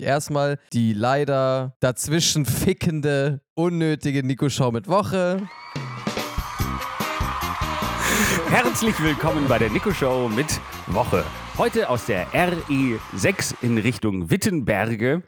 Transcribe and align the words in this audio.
Erstmal 0.00 0.58
die 0.72 0.92
leider 0.92 1.74
dazwischen 1.80 2.46
fickende, 2.46 3.40
unnötige 3.54 4.22
Nico-Show 4.22 4.70
mit 4.70 4.86
Woche. 4.88 5.42
Herzlich 8.48 9.00
willkommen 9.02 9.46
bei 9.48 9.58
der 9.58 9.70
Nico 9.70 9.92
Show 9.92 10.28
mit 10.28 10.60
Woche. 10.88 11.24
Heute 11.58 11.88
aus 11.88 12.06
der 12.06 12.26
RE6 12.32 13.54
in 13.62 13.78
Richtung 13.78 14.30
Wittenberge. 14.30 15.22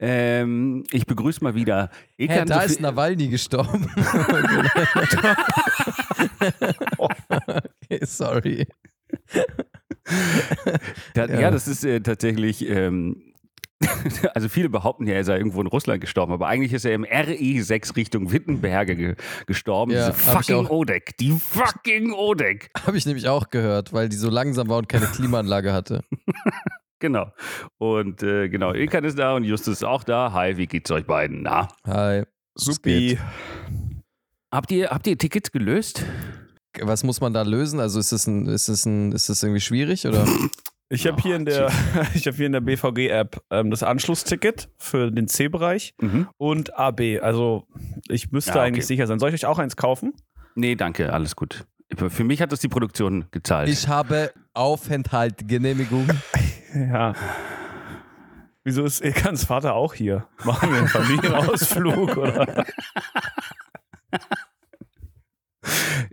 Ähm, 0.00 0.84
ich 0.90 1.06
begrüße 1.06 1.42
mal 1.44 1.54
wieder 1.54 1.90
Ekan 2.16 2.48
da 2.48 2.62
Sophie- 2.62 2.66
ist 2.72 2.80
Nawalny 2.80 3.28
gestorben. 3.28 3.88
okay, 6.98 8.00
sorry. 8.04 8.66
Da, 11.14 11.26
ja. 11.26 11.40
Ja. 11.40 11.50
das 11.50 11.68
ist 11.68 11.84
äh, 11.84 12.00
tatsächlich. 12.00 12.68
Ähm, 12.68 13.25
also 14.34 14.48
viele 14.48 14.68
behaupten 14.68 15.06
ja, 15.06 15.14
er 15.14 15.24
sei 15.24 15.36
irgendwo 15.36 15.60
in 15.60 15.66
Russland 15.66 16.00
gestorben, 16.00 16.32
aber 16.32 16.48
eigentlich 16.48 16.72
ist 16.72 16.84
er 16.84 16.94
im 16.94 17.04
RE6 17.04 17.96
Richtung 17.96 18.32
Wittenberge 18.32 18.96
ge 18.96 19.16
gestorben. 19.46 19.92
Ja, 19.92 20.10
Diese 20.10 20.18
fucking. 20.18 20.66
Odeck. 20.66 21.16
Die 21.18 21.32
fucking 21.32 22.12
Odeck. 22.12 22.70
Habe 22.86 22.96
ich 22.96 23.06
nämlich 23.06 23.28
auch 23.28 23.50
gehört, 23.50 23.92
weil 23.92 24.08
die 24.08 24.16
so 24.16 24.30
langsam 24.30 24.68
war 24.68 24.78
und 24.78 24.88
keine 24.88 25.06
Klimaanlage 25.06 25.72
hatte. 25.72 26.02
Genau. 26.98 27.30
Und 27.76 28.22
äh, 28.22 28.48
genau, 28.48 28.72
Ilkan 28.72 29.04
ist 29.04 29.18
da 29.18 29.34
und 29.34 29.44
Justus 29.44 29.74
ist 29.74 29.84
auch 29.84 30.02
da. 30.02 30.32
Hi, 30.32 30.56
wie 30.56 30.66
geht's 30.66 30.90
euch 30.90 31.04
beiden? 31.04 31.42
Na? 31.42 31.68
Hi. 31.86 32.22
Supi. 32.54 33.18
Habt 34.50 34.70
ihr, 34.70 34.88
habt 34.88 35.06
ihr 35.06 35.18
Tickets 35.18 35.52
gelöst? 35.52 36.06
Was 36.80 37.04
muss 37.04 37.20
man 37.20 37.34
da 37.34 37.42
lösen? 37.42 37.80
Also 37.80 38.00
ist 38.00 38.12
es 38.12 38.26
ein, 38.26 38.46
ist 38.46 38.68
es 38.68 38.86
ein, 38.86 39.12
ist 39.12 39.28
es 39.28 39.42
irgendwie 39.42 39.60
schwierig 39.60 40.06
oder? 40.06 40.26
Ich 40.88 41.06
habe 41.06 41.20
hier 41.20 41.34
in 41.36 41.44
der, 41.44 41.70
ich 42.14 42.26
habe 42.26 42.36
hier 42.36 42.46
in 42.46 42.52
der 42.52 42.60
BVG-App 42.60 43.42
ähm, 43.50 43.70
das 43.70 43.82
Anschlussticket 43.82 44.68
für 44.78 45.10
den 45.10 45.26
C-Bereich 45.28 45.94
Mhm. 46.00 46.28
und 46.36 46.78
AB. 46.78 47.18
Also 47.22 47.66
ich 48.08 48.30
müsste 48.30 48.50
Ja, 48.52 48.56
okay. 48.56 48.66
eigentlich 48.66 48.86
sicher 48.86 49.06
sein. 49.06 49.18
Soll 49.18 49.30
ich 49.30 49.34
euch 49.34 49.46
auch 49.46 49.58
eins 49.58 49.76
kaufen? 49.76 50.12
Nee, 50.54 50.74
danke, 50.76 51.12
alles 51.12 51.34
gut. 51.36 51.66
Für 51.96 52.24
mich 52.24 52.40
hat 52.42 52.50
das 52.52 52.60
die 52.60 52.68
Produktion 52.68 53.26
gezahlt. 53.30 53.68
Ich 53.68 53.88
habe 53.88 54.32
Aufenthaltgenehmigung. 54.54 56.08
Ja. 56.74 57.14
Wieso 58.64 58.84
ist 58.84 59.02
Ilkans 59.02 59.44
Vater 59.44 59.74
auch 59.74 59.94
hier? 59.94 60.26
Machen 60.44 60.70
wir 60.72 60.78
einen 60.78 60.88
Familienausflug 60.88 62.16
oder? 62.18 62.66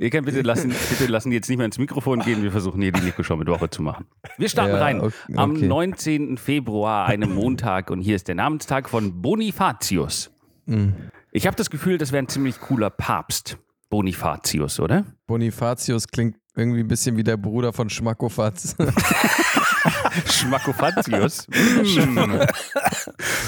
Ihr 0.03 0.09
könnt 0.09 0.25
bitte 0.25 0.41
lassen, 0.41 0.73
bitte 0.89 1.05
lassen 1.09 1.31
jetzt 1.31 1.47
nicht 1.47 1.57
mehr 1.57 1.65
ins 1.65 1.77
Mikrofon 1.77 2.19
gehen. 2.19 2.43
Wir 2.43 2.51
versuchen 2.51 2.81
hier 2.81 2.91
die 2.91 2.99
Nico-Show 2.99 3.37
mit 3.37 3.47
Woche 3.47 3.69
zu 3.69 3.81
machen. 3.81 4.05
Wir 4.37 4.49
starten 4.49 4.73
Ja, 4.73 4.81
rein. 4.81 4.99
okay, 4.99 5.13
Am 5.37 5.51
okay. 5.51 5.65
19. 5.65 6.37
Februar, 6.37 7.05
einem 7.05 7.33
Montag, 7.33 7.89
und 7.89 8.01
hier 8.01 8.17
ist 8.17 8.27
der 8.27 8.35
Namenstag 8.35 8.89
von 8.89 9.21
Bonifatius. 9.21 10.29
Hm. 10.67 10.93
Ich 11.31 11.47
habe 11.47 11.55
das 11.55 11.69
Gefühl, 11.69 11.97
das 11.97 12.11
wäre 12.11 12.21
ein 12.21 12.27
ziemlich 12.27 12.59
cooler 12.59 12.89
Papst. 12.89 13.57
Bonifatius, 13.89 14.81
oder? 14.81 15.05
Bonifatius 15.25 16.07
klingt 16.09 16.35
irgendwie 16.55 16.81
ein 16.81 16.87
bisschen 16.87 17.17
wie 17.17 17.23
der 17.23 17.37
Bruder 17.37 17.73
von 17.73 17.89
Schmackofatz. 17.89 18.75
Schmackofatius. 20.29 21.47
Mm. 21.47 22.39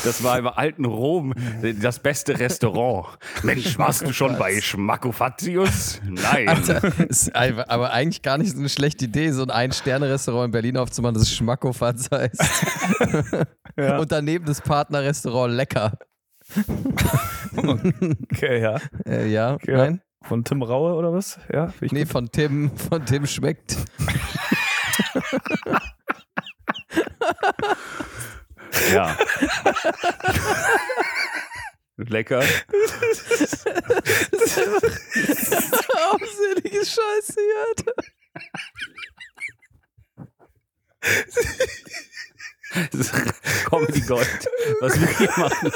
Das 0.03 0.23
war 0.23 0.39
im 0.39 0.47
alten 0.47 0.85
Rom 0.85 1.33
das 1.81 1.99
beste 1.99 2.39
Restaurant. 2.39 3.17
Mensch, 3.43 3.77
warst 3.77 4.01
du 4.07 4.13
schon 4.13 4.37
bei 4.37 4.59
Schmackofatius? 4.59 6.01
Nein. 6.03 6.49
Alter, 6.49 7.69
aber 7.69 7.91
eigentlich 7.93 8.21
gar 8.21 8.37
nicht 8.37 8.53
so 8.53 8.59
eine 8.59 8.69
schlechte 8.69 9.05
Idee, 9.05 9.31
so 9.31 9.43
ein 9.43 9.51
Ein-Sterne-Restaurant 9.51 10.45
in 10.47 10.51
Berlin 10.51 10.77
aufzumachen, 10.77 11.15
das 11.15 11.31
Schmackofatz 11.31 12.09
heißt. 12.11 12.39
Ja. 13.77 13.97
Und 13.97 14.09
daneben 14.09 14.45
das 14.45 14.61
Partnerrestaurant 14.61 15.53
Lecker. 15.53 15.97
Okay, 17.57 18.61
ja. 18.61 18.79
Äh, 19.05 19.27
ja, 19.27 19.57
Ja. 19.65 19.77
nein? 19.77 20.01
Von 20.27 20.43
Tim 20.43 20.63
Raue 20.63 20.95
oder 20.95 21.13
was? 21.13 21.39
Ja. 21.51 21.73
Nee, 21.81 22.03
gut. 22.03 22.11
von 22.11 22.31
Tim, 22.31 22.75
von 22.77 23.05
Tim 23.05 23.27
schmeckt. 23.27 23.77
Ja. 28.93 29.17
Lecker. 31.97 32.43
Aufselige 36.11 36.85
Scheiße 36.85 37.35
hier, 37.35 37.65
Alter. 37.67 37.93
Das 42.91 42.99
ist 42.99 43.13
Comedy 43.69 44.01
Gold, 44.01 44.49
was 44.81 44.99
wir 44.99 45.07
hier 45.17 45.31
machen. 45.37 45.71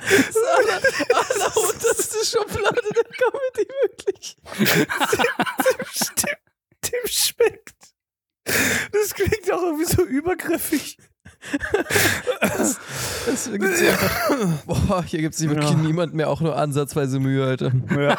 Das 0.00 0.12
ist 0.12 0.36
aller, 0.36 0.80
allerunterste 1.14 2.24
Schublade 2.24 2.82
der 2.94 3.04
Comedy, 3.04 3.68
wirklich. 3.82 4.36
Tim, 6.16 6.34
Tim 6.80 7.00
schmeckt. 7.06 7.74
Das 8.92 9.14
klingt 9.14 9.52
auch 9.52 9.62
irgendwie 9.62 9.84
so 9.84 10.02
übergriffig. 10.04 10.98
Das 12.40 13.50
gibt's 13.52 13.80
hier 13.80 13.90
einfach, 13.90 14.64
boah, 14.66 15.02
hier 15.04 15.20
gibt 15.20 15.34
sich 15.34 15.48
wirklich 15.48 15.70
Ja. 15.70 15.76
niemand 15.76 16.14
mehr 16.14 16.28
auch 16.30 16.40
nur 16.40 16.56
ansatzweise 16.56 17.20
Mühe, 17.20 17.44
Alter. 17.44 17.72
Ja. 17.96 18.18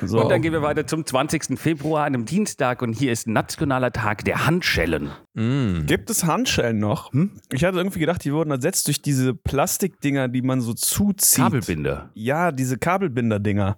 So. 0.00 0.22
Und 0.22 0.28
dann 0.30 0.42
gehen 0.42 0.52
wir 0.52 0.62
weiter 0.62 0.86
zum 0.86 1.04
20. 1.04 1.58
Februar, 1.58 2.04
einem 2.04 2.24
Dienstag, 2.24 2.82
und 2.82 2.92
hier 2.92 3.10
ist 3.12 3.26
Nationaler 3.26 3.90
Tag 3.92 4.24
der 4.24 4.46
Handschellen. 4.46 5.10
Mm. 5.34 5.86
Gibt 5.86 6.08
es 6.10 6.22
Handschellen 6.24 6.78
noch? 6.78 7.12
Hm? 7.12 7.32
Ich 7.52 7.64
hatte 7.64 7.78
irgendwie 7.78 7.98
gedacht, 7.98 8.22
die 8.24 8.32
wurden 8.32 8.50
ersetzt 8.52 8.86
durch 8.86 9.02
diese 9.02 9.34
Plastikdinger, 9.34 10.28
die 10.28 10.42
man 10.42 10.60
so 10.60 10.72
zuzieht. 10.72 11.42
Kabelbinder. 11.42 12.10
Ja, 12.14 12.52
diese 12.52 12.78
Kabelbinder-Dinger. 12.78 13.76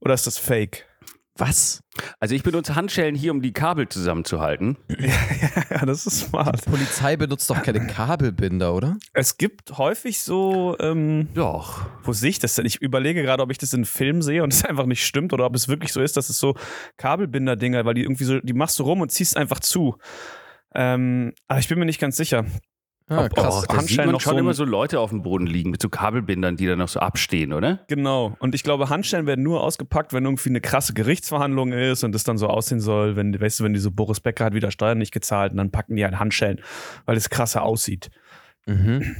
Oder 0.00 0.14
ist 0.14 0.26
das 0.26 0.36
fake? 0.38 0.84
Was? 1.38 1.82
Also 2.20 2.34
ich 2.34 2.42
benutze 2.42 2.74
Handschellen 2.74 3.14
hier, 3.14 3.32
um 3.32 3.40
die 3.40 3.52
Kabel 3.52 3.88
zusammenzuhalten. 3.88 4.76
ja, 4.98 5.86
das 5.86 6.06
ist 6.06 6.20
smart. 6.20 6.64
Polizei 6.66 7.16
benutzt 7.16 7.48
doch 7.48 7.62
keine 7.62 7.86
Kabelbinder, 7.86 8.74
oder? 8.74 8.98
Es 9.14 9.38
gibt 9.38 9.78
häufig 9.78 10.20
so, 10.20 10.76
ähm, 10.78 11.28
Doch. 11.32 11.86
wo 12.02 12.12
sehe 12.12 12.30
ich 12.30 12.38
das 12.38 12.54
denn? 12.54 12.66
Ich 12.66 12.82
überlege 12.82 13.22
gerade, 13.22 13.42
ob 13.42 13.50
ich 13.50 13.58
das 13.58 13.72
in 13.72 13.86
Filmen 13.86 14.20
sehe 14.20 14.42
und 14.42 14.52
es 14.52 14.64
einfach 14.64 14.84
nicht 14.84 15.06
stimmt 15.06 15.32
oder 15.32 15.46
ob 15.46 15.54
es 15.54 15.68
wirklich 15.68 15.92
so 15.92 16.02
ist, 16.02 16.18
dass 16.18 16.28
es 16.28 16.38
so 16.38 16.54
Kabelbinder-Dinger, 16.98 17.86
weil 17.86 17.94
die 17.94 18.02
irgendwie 18.02 18.24
so, 18.24 18.38
die 18.40 18.52
machst 18.52 18.78
du 18.78 18.82
rum 18.82 19.00
und 19.00 19.10
ziehst 19.10 19.36
einfach 19.36 19.60
zu. 19.60 19.96
Ähm, 20.74 21.32
aber 21.48 21.60
ich 21.60 21.68
bin 21.68 21.78
mir 21.78 21.86
nicht 21.86 22.00
ganz 22.00 22.16
sicher. 22.16 22.44
Ah, 23.12 23.24
Ob- 23.26 23.34
krass. 23.34 23.64
ob- 23.64 23.68
Da 23.76 23.80
sieht 23.82 23.98
man 23.98 24.18
schon 24.20 24.32
so 24.34 24.38
immer 24.38 24.54
so 24.54 24.64
Leute 24.64 24.98
auf 25.00 25.10
dem 25.10 25.22
Boden 25.22 25.46
liegen 25.46 25.70
mit 25.70 25.82
so 25.82 25.88
Kabelbindern, 25.88 26.56
die 26.56 26.66
dann 26.66 26.78
noch 26.78 26.88
so 26.88 27.00
abstehen, 27.00 27.52
oder? 27.52 27.80
Genau. 27.88 28.36
Und 28.38 28.54
ich 28.54 28.62
glaube, 28.62 28.88
Handschellen 28.88 29.26
werden 29.26 29.42
nur 29.44 29.62
ausgepackt, 29.62 30.12
wenn 30.12 30.24
irgendwie 30.24 30.48
eine 30.48 30.60
krasse 30.60 30.94
Gerichtsverhandlung 30.94 31.72
ist 31.72 32.04
und 32.04 32.14
es 32.14 32.24
dann 32.24 32.38
so 32.38 32.46
aussehen 32.48 32.80
soll, 32.80 33.16
wenn, 33.16 33.38
weißt 33.38 33.60
du, 33.60 33.64
wenn 33.64 33.74
die 33.74 33.80
so 33.80 33.90
Boris 33.90 34.20
Becker 34.20 34.46
hat 34.46 34.54
wieder 34.54 34.70
Steuern 34.70 34.98
nicht 34.98 35.12
gezahlt 35.12 35.52
und 35.52 35.58
dann 35.58 35.70
packen 35.70 35.96
die 35.96 36.04
halt 36.04 36.18
Handschellen, 36.18 36.60
weil 37.06 37.16
es 37.16 37.28
krasser 37.30 37.62
aussieht. 37.62 38.10
Mhm. 38.66 39.16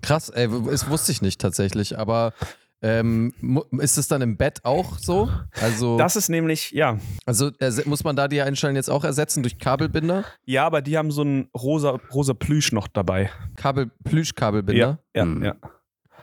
Krass, 0.00 0.30
ey, 0.30 0.48
das 0.66 0.90
wusste 0.90 1.12
ich 1.12 1.22
nicht 1.22 1.40
tatsächlich, 1.40 1.96
aber 1.96 2.32
ähm, 2.82 3.32
ist 3.78 3.96
es 3.96 4.08
dann 4.08 4.22
im 4.22 4.36
Bett 4.36 4.64
auch 4.64 4.98
so? 4.98 5.30
Also, 5.60 5.96
Das 5.98 6.16
ist 6.16 6.28
nämlich, 6.28 6.72
ja. 6.72 6.98
also 7.24 7.50
muss 7.84 8.02
man 8.04 8.16
da 8.16 8.28
die 8.28 8.40
Einstellen 8.42 8.74
jetzt 8.76 8.90
auch 8.90 9.04
ersetzen 9.04 9.42
durch 9.42 9.58
Kabelbinder? 9.58 10.24
Ja, 10.44 10.66
aber 10.66 10.82
die 10.82 10.98
haben 10.98 11.10
so 11.12 11.22
ein 11.22 11.48
rosa, 11.56 12.00
rosa 12.12 12.34
Plüsch 12.34 12.72
noch 12.72 12.88
dabei. 12.88 13.30
Kabel, 13.56 13.90
Plüschkabelbinder? 14.04 14.98
Ja, 15.14 15.22
Hm. 15.22 15.42
ja. 15.44 15.54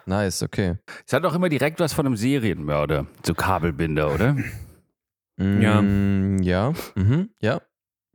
Nice, 0.06 0.42
okay. 0.44 0.76
Es 1.06 1.14
hat 1.14 1.24
auch 1.24 1.34
immer 1.36 1.50
direkt 1.50 1.80
was 1.80 1.94
von 1.94 2.06
einem 2.06 2.16
Serienmörder. 2.18 3.06
So 3.26 3.34
Kabelbinder, 3.36 4.14
oder? 4.14 4.36
Ja. 5.38 5.82
Mm, 5.82 6.42
ja. 6.42 6.74
Mhm. 6.96 7.30
Ja. 7.40 7.62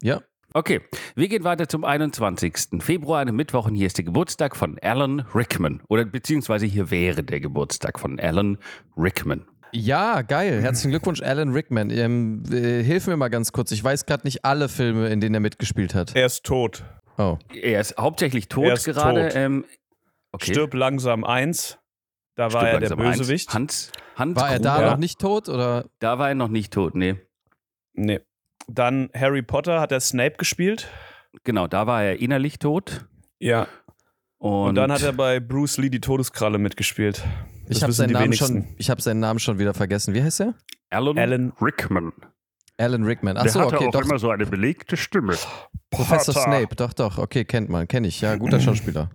Ja. 0.03 0.21
Okay, 0.57 0.83
wir 1.17 1.27
gehen 1.27 1.43
weiter 1.43 1.69
zum 1.69 1.85
21. 1.85 2.81
Februar, 2.81 3.19
einem 3.21 3.35
Mittwoch, 3.35 3.67
und 3.67 3.75
hier 3.75 3.89
ist 3.89 3.99
der 3.99 4.05
Geburtstag 4.05 4.55
von 4.55 4.79
Alan 4.81 5.27
Rickman. 5.35 5.83
Oder 5.89 6.05
beziehungsweise 6.05 6.65
hier 6.65 6.93
wäre 6.93 7.25
der 7.25 7.41
Geburtstag 7.41 7.99
von 7.99 8.21
Alan 8.21 8.59
Rickman. 8.97 9.49
Ja, 9.73 10.23
geil. 10.23 10.63
Herzlichen 10.63 10.93
Glückwunsch, 10.93 11.21
Alan 11.23 11.51
Rickman. 11.51 11.91
Ähm, 11.91 12.45
äh, 12.53 12.85
hilf 12.85 13.09
mir 13.09 13.17
mal 13.17 13.31
ganz 13.31 13.51
kurz. 13.51 13.73
Ich 13.73 13.83
weiß 13.83 14.07
gerade 14.07 14.25
nicht 14.25 14.45
alle 14.45 14.69
Filme, 14.69 15.09
in 15.09 15.21
denen 15.21 15.35
er 15.35 15.41
mitgespielt 15.41 15.93
hat. 15.93 16.15
Er 16.15 16.27
ist 16.27 16.45
tot. 16.45 16.85
Oh. 17.19 17.37
Er 17.53 17.81
ist 17.81 17.97
hauptsächlich 17.99 18.47
tot 18.47 18.67
Er 18.67 18.75
ist 18.75 18.85
gerade. 18.85 19.23
tot. 19.31 19.33
Ähm, 19.35 19.65
okay. 20.31 20.53
Stirb 20.53 20.75
langsam 20.75 21.25
eins. 21.25 21.79
Da 22.37 22.53
war 22.53 22.61
Stirb 22.61 22.75
er 22.75 22.89
der. 22.91 22.95
Bösewicht. 22.97 23.53
Hans, 23.53 23.91
Hans 24.15 24.37
War 24.37 24.53
er 24.53 24.61
da 24.61 24.89
noch 24.89 24.99
nicht 24.99 25.19
tot 25.19 25.49
oder? 25.49 25.87
Da 25.99 26.21
war 26.21 26.29
er 26.29 26.37
noch 26.37 26.47
nicht 26.47 26.73
tot, 26.73 26.95
nee. 26.95 27.17
Nee. 27.95 28.21
Dann 28.69 29.11
Harry 29.15 29.43
Potter 29.43 29.81
hat 29.81 29.93
er 29.93 30.01
Snape 30.01 30.37
gespielt. 30.37 30.89
Genau, 31.45 31.67
da 31.67 31.87
war 31.87 32.03
er 32.03 32.21
innerlich 32.21 32.59
tot. 32.59 33.07
Ja. 33.39 33.67
Und, 34.39 34.69
Und, 34.71 34.75
dann 34.77 34.93
hat 34.93 35.03
er 35.03 35.13
bei 35.13 35.41
Bruce 35.41 35.79
Lee 35.79 35.89
die 35.91 36.01
Todeskralle 36.01 36.59
mitgespielt. 36.59 37.25
Ich 37.67 37.79
Das 37.79 37.83
habe 37.83 37.91
wissen 37.91 37.97
seinen 37.97 38.13
Namen 38.13 38.33
schon. 38.35 38.67
Ich 38.79 38.91
habe 38.91 39.01
seinen 39.01 39.21
Namen 39.21 39.39
schon 39.39 39.59
wieder 39.59 39.73
vergessen. 39.75 40.15
Wie 40.15 40.23
heißt 40.23 40.41
er? 40.41 40.55
Alan, 40.91 41.19
Alan- 41.19 41.53
Rickman. 41.61 42.13
Alan 42.77 43.05
Rickman. 43.05 43.37
Der 43.37 43.45
Achso, 43.45 43.61
hatte 43.61 43.77
okay, 43.77 43.87
auch 43.87 43.93
doch. 43.93 44.03
immer 44.03 44.19
so 44.19 44.31
eine 44.31 44.47
belegte 44.47 44.97
Stimme. 44.97 45.35
Professor 45.91 46.35
Potter. 46.35 46.47
Snape, 46.59 46.75
doch, 46.77 46.93
doch. 46.93 47.19
Okay, 47.19 47.45
kennt 47.45 47.69
man, 47.71 47.87
kenne 47.89 48.09
ich. 48.09 48.21
Ja, 48.21 48.37
guter 48.37 48.61
Schauspieler. 48.61 49.11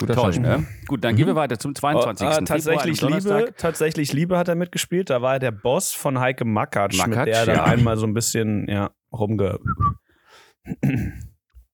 Guter 0.00 0.14
Toll, 0.14 0.24
Schauspieler. 0.32 0.58
ne? 0.58 0.66
Gut, 0.86 1.04
dann 1.04 1.16
gehen 1.16 1.26
wir 1.26 1.34
weiter 1.36 1.58
zum 1.58 1.74
22. 1.74 2.26
Oh, 2.26 2.30
äh, 2.30 2.34
Februar, 2.34 2.44
tatsächlich. 2.46 3.00
Liebe, 3.02 3.54
tatsächlich 3.56 4.12
Liebe 4.12 4.38
hat 4.38 4.48
er 4.48 4.54
mitgespielt. 4.54 5.10
Da 5.10 5.22
war 5.22 5.34
er 5.34 5.38
der 5.38 5.50
Boss 5.52 5.92
von 5.92 6.18
Heike 6.18 6.44
Makatsch, 6.44 6.98
mit 6.98 7.08
Makatsch, 7.08 7.26
der 7.26 7.36
er 7.48 7.54
ja. 7.54 7.64
einmal 7.64 7.96
so 7.96 8.06
ein 8.06 8.14
bisschen 8.14 8.68
ja, 8.68 8.90
rumge. 9.12 9.58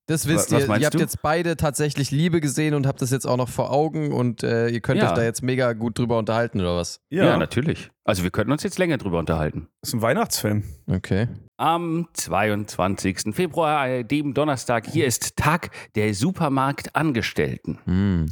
Das 0.06 0.26
wisst 0.26 0.50
Was- 0.52 0.62
ihr. 0.66 0.76
Ihr 0.78 0.86
habt 0.86 0.94
du? 0.94 0.98
jetzt 0.98 1.20
beide 1.20 1.56
tatsächlich 1.56 2.10
Liebe 2.10 2.40
gesehen 2.40 2.74
und 2.74 2.86
habt 2.86 3.02
das 3.02 3.10
jetzt 3.10 3.26
auch 3.26 3.36
noch 3.36 3.48
vor 3.50 3.70
Augen 3.70 4.12
und 4.12 4.42
äh, 4.42 4.68
ihr 4.68 4.80
könnt 4.80 5.00
Ja. 5.02 5.08
euch 5.10 5.14
da 5.14 5.22
jetzt 5.22 5.42
mega 5.42 5.74
gut 5.74 5.98
drüber 5.98 6.16
unterhalten 6.18 6.60
oder 6.60 6.76
was? 6.76 7.00
Ja. 7.10 7.36
natürlich. 7.36 7.90
Also 8.04 8.22
wir 8.22 8.30
könnten 8.30 8.50
uns 8.52 8.62
jetzt 8.62 8.78
länger 8.78 8.96
drüber 8.96 9.18
unterhalten. 9.18 9.68
ist 9.82 9.92
ein 9.92 10.00
Weihnachtsfilm. 10.00 10.64
Okay. 10.86 11.28
Am 11.60 12.06
22. 12.12 13.34
Februar, 13.34 13.88
äh, 13.88 14.04
dem 14.04 14.32
Donnerstag, 14.32 14.86
hier 14.86 15.06
ist 15.06 15.36
Tag 15.36 15.70
der 15.96 16.14
Supermarktangestellten. 16.14 17.80
Hm. 17.84 18.26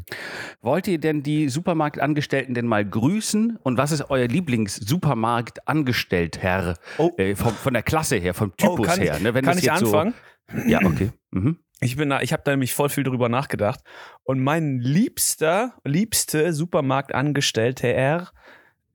Wollt 0.62 0.86
ihr 0.86 1.00
denn 1.00 1.24
die 1.24 1.48
Supermarktangestellten 1.48 2.54
denn 2.54 2.68
mal 2.68 2.88
grüßen? 2.88 3.58
Und 3.64 3.78
was 3.78 3.90
ist 3.90 4.10
euer 4.10 4.28
Lieblings-Supermarktangestellter? 4.28 6.76
Oh. 6.98 7.10
Äh, 7.16 7.34
vom, 7.34 7.52
von 7.52 7.74
der 7.74 7.82
Klasse 7.82 8.14
her, 8.14 8.32
vom 8.32 8.56
Typus 8.56 8.78
oh, 8.78 8.82
kann 8.82 9.00
her. 9.00 9.16
ich, 9.16 9.22
Ne? 9.24 9.34
Wenn 9.34 9.44
kann 9.44 9.54
das 9.54 9.64
ich 9.64 9.72
jetzt 9.72 9.82
anfangen? 9.82 10.14
So, 10.54 10.68
ja, 10.68 10.78
okay. 10.84 11.10
Mhm. 11.32 11.58
Ich 11.80 11.96
bin 11.96 12.08
da, 12.08 12.20
ich 12.20 12.32
habe 12.32 12.44
da 12.44 12.52
nämlich 12.52 12.74
voll 12.74 12.90
viel 12.90 13.02
drüber 13.02 13.28
nachgedacht. 13.28 13.80
Und 14.22 14.38
mein 14.38 14.78
liebster, 14.78 15.72
liebste 15.82 16.52
Supermarktangestellter 16.52 17.88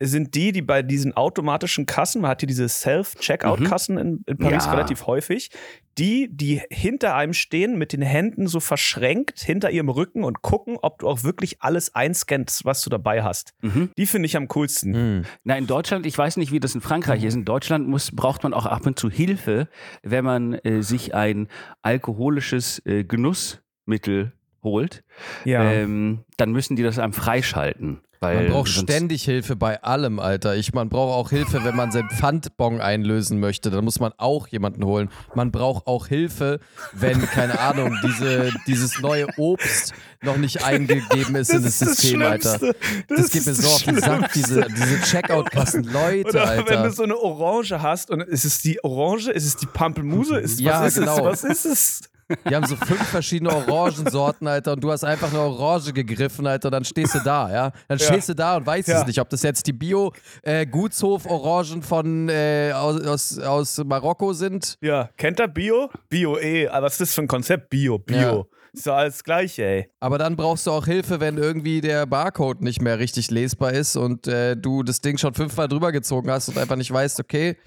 sind 0.04 0.34
die, 0.36 0.52
die 0.52 0.62
bei 0.64 0.82
diesen 0.82 1.16
automatischen 1.16 1.86
Kassen, 1.86 2.22
man 2.22 2.32
hat 2.32 2.42
hier 2.42 2.48
diese 2.48 2.68
Self-Checkout-Kassen 2.68 3.98
in, 3.98 4.24
in 4.26 4.38
Paris 4.38 4.66
Ja. 4.66 4.72
relativ 4.72 5.06
häufig, 5.06 5.52
die, 5.98 6.30
die 6.32 6.62
hinter 6.70 7.16
einem 7.16 7.34
stehen, 7.34 7.78
mit 7.78 7.94
den 7.94 8.02
Händen 8.02 8.48
so 8.48 8.60
verschränkt 8.60 9.40
hinter 9.42 9.70
ihrem 9.72 9.90
Rücken 9.90 10.24
und 10.24 10.42
gucken, 10.42 10.78
ob 10.82 11.00
du 11.00 11.08
auch 11.08 11.24
wirklich 11.24 11.62
alles 11.62 11.94
einscannst, 11.94 12.66
was 12.66 12.82
du 12.82 12.90
dabei 12.90 13.24
hast. 13.24 13.54
Mhm. 13.62 13.92
Die 13.98 14.06
finde 14.06 14.26
ich 14.26 14.38
am 14.38 14.48
coolsten. 14.48 14.94
Hm. 14.94 15.26
Na, 15.44 15.58
in 15.58 15.68
Deutschland, 15.68 16.06
ich 16.06 16.18
weiß 16.18 16.38
nicht, 16.38 16.52
wie 16.52 16.60
das 16.60 16.74
in 16.76 16.82
Frankreich 16.82 17.24
ist. 17.24 17.36
In 17.36 17.46
Deutschland 17.46 17.88
muss, 17.88 18.12
braucht 18.12 18.44
man 18.44 18.54
auch 18.54 18.66
ab 18.66 18.86
und 18.86 18.98
zu 18.98 19.10
Hilfe, 19.10 19.68
wenn 20.02 20.24
man 20.26 20.54
äh, 20.54 20.82
sich 20.82 21.14
ein 21.14 21.48
alkoholisches 21.82 22.82
äh, 22.86 23.04
Genussmittel 23.04 24.34
holt. 24.64 25.04
Ja. 25.44 25.64
Ähm, 25.72 26.24
dann 26.38 26.52
müssen 26.52 26.76
die 26.76 26.84
das 26.84 27.00
einem 27.00 27.14
freischalten. 27.14 28.02
Weil 28.24 28.36
Man 28.44 28.52
braucht 28.52 28.70
ständig 28.70 29.24
Hilfe 29.24 29.56
bei 29.56 29.82
allem, 29.82 30.20
Alter. 30.20 30.56
Ich, 30.56 30.74
man 30.74 30.90
braucht 30.90 31.16
auch 31.16 31.32
Hilfe, 31.32 31.64
wenn 31.64 31.76
man 31.76 31.92
seinen 31.92 32.12
Pfandbon 32.12 32.80
einlösen 32.80 33.40
möchte. 33.40 33.72
Dann 33.72 33.84
muss 33.84 34.00
man 34.00 34.14
auch 34.18 34.48
jemanden 34.48 34.86
holen. 34.86 35.10
Man 35.34 35.52
braucht 35.52 35.88
auch 35.88 36.06
Hilfe, 36.06 36.60
wenn, 36.94 37.20
keine 37.20 37.60
Ahnung, 37.60 37.98
diese, 38.04 38.52
dieses 38.68 39.00
neue 39.00 39.26
Obst 39.38 39.94
noch 40.22 40.38
nicht 40.38 40.64
eingegeben 40.64 41.36
ist 41.36 41.52
in 41.52 41.64
das 41.64 41.80
System, 41.80 42.22
Alter. 42.22 42.60
Das, 43.08 43.32
geht 43.32 43.44
mir 43.48 43.56
so 43.56 43.68
auf 43.68 43.82
den 43.82 44.00
Sack, 44.00 44.32
diese, 44.34 44.68
diese 44.68 45.02
Checkout-Kassen. 45.02 45.84
Leute, 45.86 46.30
Oder 46.30 46.58
wenn 46.58 46.78
Alter. 46.78 46.84
du 46.84 46.92
so 46.92 47.02
eine 47.04 47.18
Orange 47.18 47.82
hast 47.82 48.12
und 48.12 48.22
ist 48.22 48.46
es 48.46 48.62
die 48.62 48.84
Orange, 48.84 49.32
ist 49.32 49.48
es 49.48 49.56
die 49.56 49.66
Pampelmuse, 49.66 50.38
ist, 50.38 50.60
Ja, 50.60 50.82
was 50.82 50.96
ist 50.96 51.00
genau. 51.00 51.18
es? 51.28 51.44
Was 51.44 51.44
ist 51.44 51.66
es? 51.66 52.02
Die 52.50 52.56
haben 52.56 52.66
so 52.66 52.76
fünf 52.76 53.04
verschiedene 53.08 53.56
Orangensorten, 53.56 54.48
Alter, 54.48 54.74
und 54.74 54.84
du 54.84 54.92
hast 54.92 55.04
einfach 55.04 55.30
eine 55.30 55.40
Orange 55.42 55.94
gegriffen, 55.94 56.48
Alter, 56.48 56.68
und 56.68 56.72
dann 56.74 56.86
stehst 56.86 57.16
du 57.16 57.20
da, 57.20 57.52
ja? 57.52 57.72
Dann 57.88 57.98
Ja. 57.98 58.06
stehst 58.06 58.30
du 58.30 58.36
da 58.36 58.58
und 58.58 58.66
weißt 58.66 58.88
Ja. 58.88 59.02
es 59.02 59.08
nicht, 59.08 59.20
ob 59.20 59.30
das 59.30 59.44
jetzt 59.44 59.68
die 59.68 59.74
Bio-Gutshof-Orangen 59.74 61.82
von 61.84 62.30
äh, 62.30 62.72
aus, 62.74 63.02
aus, 63.06 63.40
aus 63.40 63.82
Marokko 63.84 64.34
sind. 64.34 64.78
Ja, 64.82 65.10
kennt 65.18 65.40
er 65.40 65.48
Bio? 65.48 65.90
Bio 66.10 66.38
eh, 66.38 66.68
aber 66.68 66.86
was 66.88 66.94
ist 66.94 67.02
das 67.02 67.14
für 67.16 67.22
ein 67.22 67.28
Konzept? 67.28 67.70
Bio, 67.70 68.00
Bio. 68.00 68.18
Ja. 68.18 68.44
Ist 68.74 68.88
doch 68.88 68.96
alles 68.96 69.24
gleiche, 69.24 69.64
ey. 69.66 69.90
Aber 70.00 70.18
dann 70.18 70.38
brauchst 70.38 70.66
du 70.66 70.72
auch 70.72 70.86
Hilfe, 70.86 71.20
wenn 71.20 71.38
irgendwie 71.38 71.82
der 71.82 72.06
Barcode 72.06 72.62
nicht 72.62 72.82
mehr 72.82 73.00
richtig 73.00 73.30
lesbar 73.30 73.74
ist 73.74 73.98
und 73.98 74.28
äh, 74.28 74.56
du 74.56 74.84
das 74.84 75.02
Ding 75.02 75.18
schon 75.18 75.34
fünfmal 75.34 75.68
drüber 75.68 75.92
gezogen 75.92 76.32
hast 76.32 76.48
und 76.48 76.58
einfach 76.58 76.78
nicht 76.78 76.92
weißt, 76.92 77.20
okay, 77.20 77.58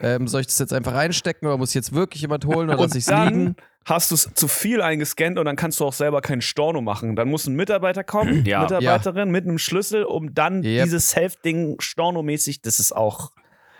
ähm, 0.00 0.26
soll 0.26 0.40
ich 0.40 0.48
das 0.48 0.58
jetzt 0.58 0.72
einfach 0.72 0.94
reinstecken 0.94 1.46
oder 1.46 1.58
muss 1.58 1.74
jetzt 1.74 1.92
wirklich 1.92 2.22
jemand 2.22 2.44
holen 2.44 2.68
oder 2.68 2.78
lass 2.78 2.92
ich 2.94 3.00
es 3.00 3.06
dann 3.06 3.28
liegen? 3.28 3.56
hast 3.84 4.10
du 4.10 4.16
es 4.16 4.28
zu 4.34 4.48
viel 4.48 4.82
eingescannt 4.82 5.38
und 5.38 5.44
dann 5.46 5.56
kannst 5.56 5.78
du 5.80 5.84
auch 5.84 5.92
selber 5.92 6.20
keinen 6.20 6.42
Storno 6.42 6.80
machen. 6.80 7.14
Dann 7.16 7.28
muss 7.28 7.46
ein 7.46 7.54
Mitarbeiter 7.54 8.02
kommen, 8.02 8.44
Ja. 8.44 8.62
Mitarbeiterin 8.62 9.30
mit 9.30 9.44
einem 9.44 9.58
Schlüssel, 9.58 10.02
um 10.02 10.34
dann 10.34 10.64
Yep. 10.64 10.84
dieses 10.84 11.10
Self-Ding 11.10 11.76
Storno-mäßig, 11.80 12.62
das 12.62 12.80
ist 12.80 12.90
auch 12.94 13.30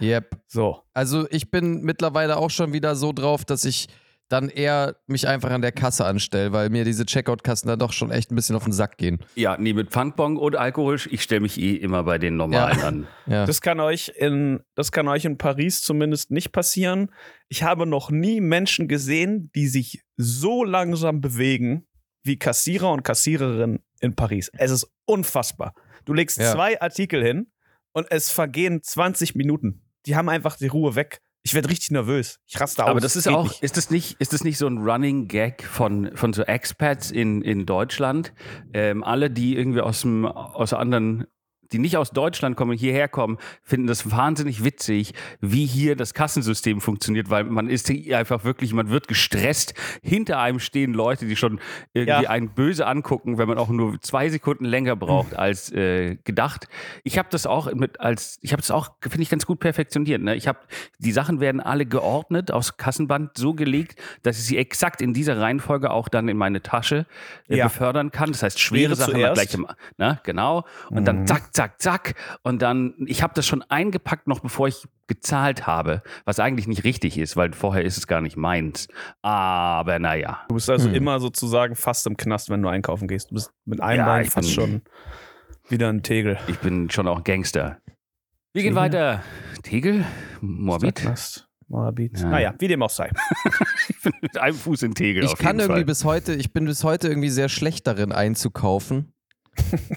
Yep. 0.00 0.30
so. 0.46 0.78
Also 0.94 1.26
ich 1.30 1.50
bin 1.50 1.82
mittlerweile 1.82 2.36
auch 2.36 2.50
schon 2.50 2.72
wieder 2.72 2.94
so 2.94 3.12
drauf, 3.12 3.44
dass 3.44 3.64
ich 3.64 3.88
dann 4.28 4.48
eher 4.50 4.96
mich 5.06 5.26
einfach 5.26 5.50
an 5.50 5.62
der 5.62 5.72
Kasse 5.72 6.04
anstelle, 6.04 6.52
weil 6.52 6.68
mir 6.70 6.84
diese 6.84 7.06
Checkout-Kassen 7.06 7.66
dann 7.68 7.78
doch 7.78 7.92
schon 7.92 8.10
echt 8.10 8.30
ein 8.30 8.34
bisschen 8.34 8.56
auf 8.56 8.64
den 8.64 8.72
Sack 8.72 8.98
gehen. 8.98 9.18
Ja, 9.36 9.56
nee, 9.58 9.72
mit 9.72 9.90
Pfandbon 9.90 10.36
und 10.36 10.54
Alkohol, 10.56 10.98
ich 11.10 11.22
stelle 11.22 11.40
mich 11.40 11.58
eh 11.58 11.74
immer 11.76 12.04
bei 12.04 12.18
den 12.18 12.36
normalen 12.36 12.78
Ja. 12.78 12.86
an. 12.86 13.06
Ja. 13.26 13.46
Das 13.46 13.60
kann 13.60 13.80
euch 13.80 14.12
in, 14.16 14.60
das 14.74 14.92
kann 14.92 15.08
euch 15.08 15.24
in 15.24 15.36
Paris 15.38 15.80
zumindest 15.82 16.30
nicht 16.30 16.52
passieren. 16.52 17.10
Ich 17.48 17.62
habe 17.62 17.86
noch 17.86 18.10
nie 18.10 18.40
Menschen 18.40 18.88
gesehen, 18.88 19.50
die 19.54 19.66
sich 19.68 20.02
so 20.16 20.64
langsam 20.64 21.20
bewegen 21.20 21.86
wie 22.22 22.38
Kassierer 22.38 22.90
und 22.92 23.02
Kassiererinnen 23.04 23.80
in 24.00 24.14
Paris. 24.14 24.50
Es 24.58 24.70
ist 24.70 24.86
unfassbar. 25.06 25.74
Du 26.04 26.12
legst 26.14 26.38
Ja. 26.38 26.52
zwei 26.52 26.80
Artikel 26.80 27.22
hin 27.24 27.50
und 27.92 28.06
es 28.10 28.30
vergehen 28.30 28.82
20 28.82 29.34
Minuten. 29.34 29.82
Die 30.06 30.16
haben 30.16 30.28
einfach 30.28 30.56
die 30.56 30.66
Ruhe 30.68 30.94
weg. 30.94 31.20
Ich 31.48 31.54
werde 31.54 31.70
richtig 31.70 31.92
nervös. 31.92 32.40
Ich 32.46 32.60
raste 32.60 32.84
aus. 32.84 32.90
Aber 32.90 33.00
das 33.00 33.16
ist 33.16 33.24
Geht 33.24 33.34
auch, 33.34 33.44
nicht. 33.44 33.62
ist 33.62 33.78
das 33.78 33.88
nicht, 33.88 34.20
ist 34.20 34.34
das 34.34 34.44
nicht 34.44 34.58
so 34.58 34.66
ein 34.66 34.76
Running 34.76 35.28
Gag 35.28 35.64
von, 35.64 36.14
von 36.14 36.34
so 36.34 36.42
Expats 36.42 37.10
in, 37.10 37.40
in 37.40 37.64
Deutschland? 37.64 38.34
Ähm, 38.74 39.02
alle, 39.02 39.30
die 39.30 39.56
irgendwie 39.56 39.80
aus 39.80 40.02
dem, 40.02 40.26
aus 40.26 40.74
anderen, 40.74 41.26
die 41.72 41.78
nicht 41.78 41.96
aus 41.96 42.10
Deutschland 42.10 42.56
kommen, 42.56 42.76
hierher 42.76 43.08
kommen, 43.08 43.38
finden 43.62 43.86
das 43.86 44.10
wahnsinnig 44.10 44.64
witzig, 44.64 45.14
wie 45.40 45.66
hier 45.66 45.96
das 45.96 46.14
Kassensystem 46.14 46.80
funktioniert, 46.80 47.30
weil 47.30 47.44
man 47.44 47.68
ist 47.68 47.90
einfach 48.12 48.44
wirklich, 48.44 48.72
man 48.72 48.90
wird 48.90 49.08
gestresst. 49.08 49.74
Hinter 50.02 50.38
einem 50.40 50.60
stehen 50.60 50.92
Leute, 50.94 51.26
die 51.26 51.36
schon 51.36 51.60
irgendwie 51.92 52.24
Ja. 52.24 52.30
einen 52.30 52.50
böse 52.50 52.86
angucken, 52.86 53.38
wenn 53.38 53.48
man 53.48 53.58
auch 53.58 53.68
nur 53.68 54.00
zwei 54.00 54.28
Sekunden 54.28 54.64
länger 54.64 54.96
braucht 54.96 55.36
als 55.36 55.70
äh, 55.72 56.16
gedacht. 56.24 56.68
Ich 57.04 57.18
habe 57.18 57.28
das 57.30 57.46
auch 57.46 57.72
mit 57.74 58.00
als, 58.00 58.38
ich 58.42 58.52
habe 58.52 58.60
das 58.62 58.70
auch, 58.70 58.90
finde 59.02 59.22
ich, 59.22 59.30
ganz 59.30 59.46
gut 59.46 59.60
perfektioniert. 59.60 60.22
Ne? 60.22 60.34
Ich 60.36 60.48
habe, 60.48 60.58
die 60.98 61.12
Sachen 61.12 61.40
werden 61.40 61.60
alle 61.60 61.86
geordnet, 61.86 62.50
aus 62.50 62.76
Kassenband 62.76 63.36
so 63.36 63.54
gelegt, 63.54 64.00
dass 64.22 64.38
ich 64.38 64.44
sie 64.44 64.56
exakt 64.58 65.00
in 65.00 65.12
dieser 65.14 65.38
Reihenfolge 65.40 65.90
auch 65.90 66.08
dann 66.08 66.28
in 66.28 66.36
meine 66.36 66.62
Tasche 66.62 67.06
äh, 67.48 67.56
Ja. 67.58 67.64
befördern 67.66 68.10
kann. 68.10 68.32
Das 68.32 68.42
heißt, 68.42 68.58
schwere 68.60 68.94
Sachen 68.96 69.14
gleich 69.14 69.54
im, 69.54 69.66
ne? 69.96 70.20
genau. 70.24 70.64
Und 70.90 71.04
dann 71.06 71.26
zack, 71.26 71.54
zack, 71.58 71.80
zack. 71.82 72.14
Und 72.42 72.62
dann, 72.62 72.94
ich 73.06 73.22
habe 73.22 73.34
das 73.34 73.46
schon 73.46 73.62
eingepackt, 73.62 74.28
noch 74.28 74.40
bevor 74.40 74.68
ich 74.68 74.84
gezahlt 75.08 75.66
habe, 75.66 76.02
was 76.24 76.38
eigentlich 76.38 76.66
nicht 76.68 76.84
richtig 76.84 77.18
ist, 77.18 77.36
weil 77.36 77.52
vorher 77.52 77.82
ist 77.84 77.96
es 77.98 78.06
gar 78.06 78.20
nicht 78.20 78.36
meins. 78.36 78.86
Aber 79.22 79.98
naja. 79.98 80.44
Du 80.48 80.54
bist 80.54 80.70
also 80.70 80.88
Hm. 80.88 80.94
immer 80.94 81.20
sozusagen 81.20 81.74
fast 81.76 82.06
im 82.06 82.16
Knast, 82.16 82.50
wenn 82.50 82.62
du 82.62 82.68
einkaufen 82.68 83.08
gehst. 83.08 83.30
Du 83.30 83.34
bist 83.34 83.50
mit 83.64 83.80
einem 83.80 83.98
Ja, 84.00 84.06
Bein 84.06 84.24
ich 84.24 84.30
fast 84.30 84.48
bin- 84.48 84.54
schon 84.54 84.82
wieder 85.68 85.88
ein 85.88 86.02
Tegel. 86.02 86.38
Ich 86.46 86.58
bin 86.60 86.88
schon 86.90 87.08
auch 87.08 87.18
ein 87.18 87.24
Gangster. 87.24 87.78
Wir 88.54 88.62
gehen 88.62 88.74
Tegel? 88.74 88.76
weiter. 88.76 89.22
Tegel? 89.62 90.04
Moabit? 90.40 91.02
Moabit. 91.68 92.18
Ja. 92.20 92.28
Naja, 92.28 92.54
wie 92.58 92.68
dem 92.68 92.82
auch 92.82 92.90
sei. 92.90 93.10
Ich 93.90 94.02
bin 94.02 94.12
mit 94.20 94.38
einem 94.38 94.54
Fuß 94.56 94.82
in 94.84 94.94
Tegel. 94.94 95.24
Ich 95.24 95.32
auf 95.32 95.38
kann 95.38 95.56
jeden 95.56 95.60
irgendwie 95.60 95.80
Fall. 95.80 95.84
bis 95.86 96.04
heute, 96.04 96.34
ich 96.34 96.52
bin 96.52 96.66
bis 96.66 96.84
heute 96.84 97.08
irgendwie 97.08 97.30
sehr 97.30 97.48
schlecht 97.48 97.86
darin 97.86 98.12
einzukaufen, 98.12 99.12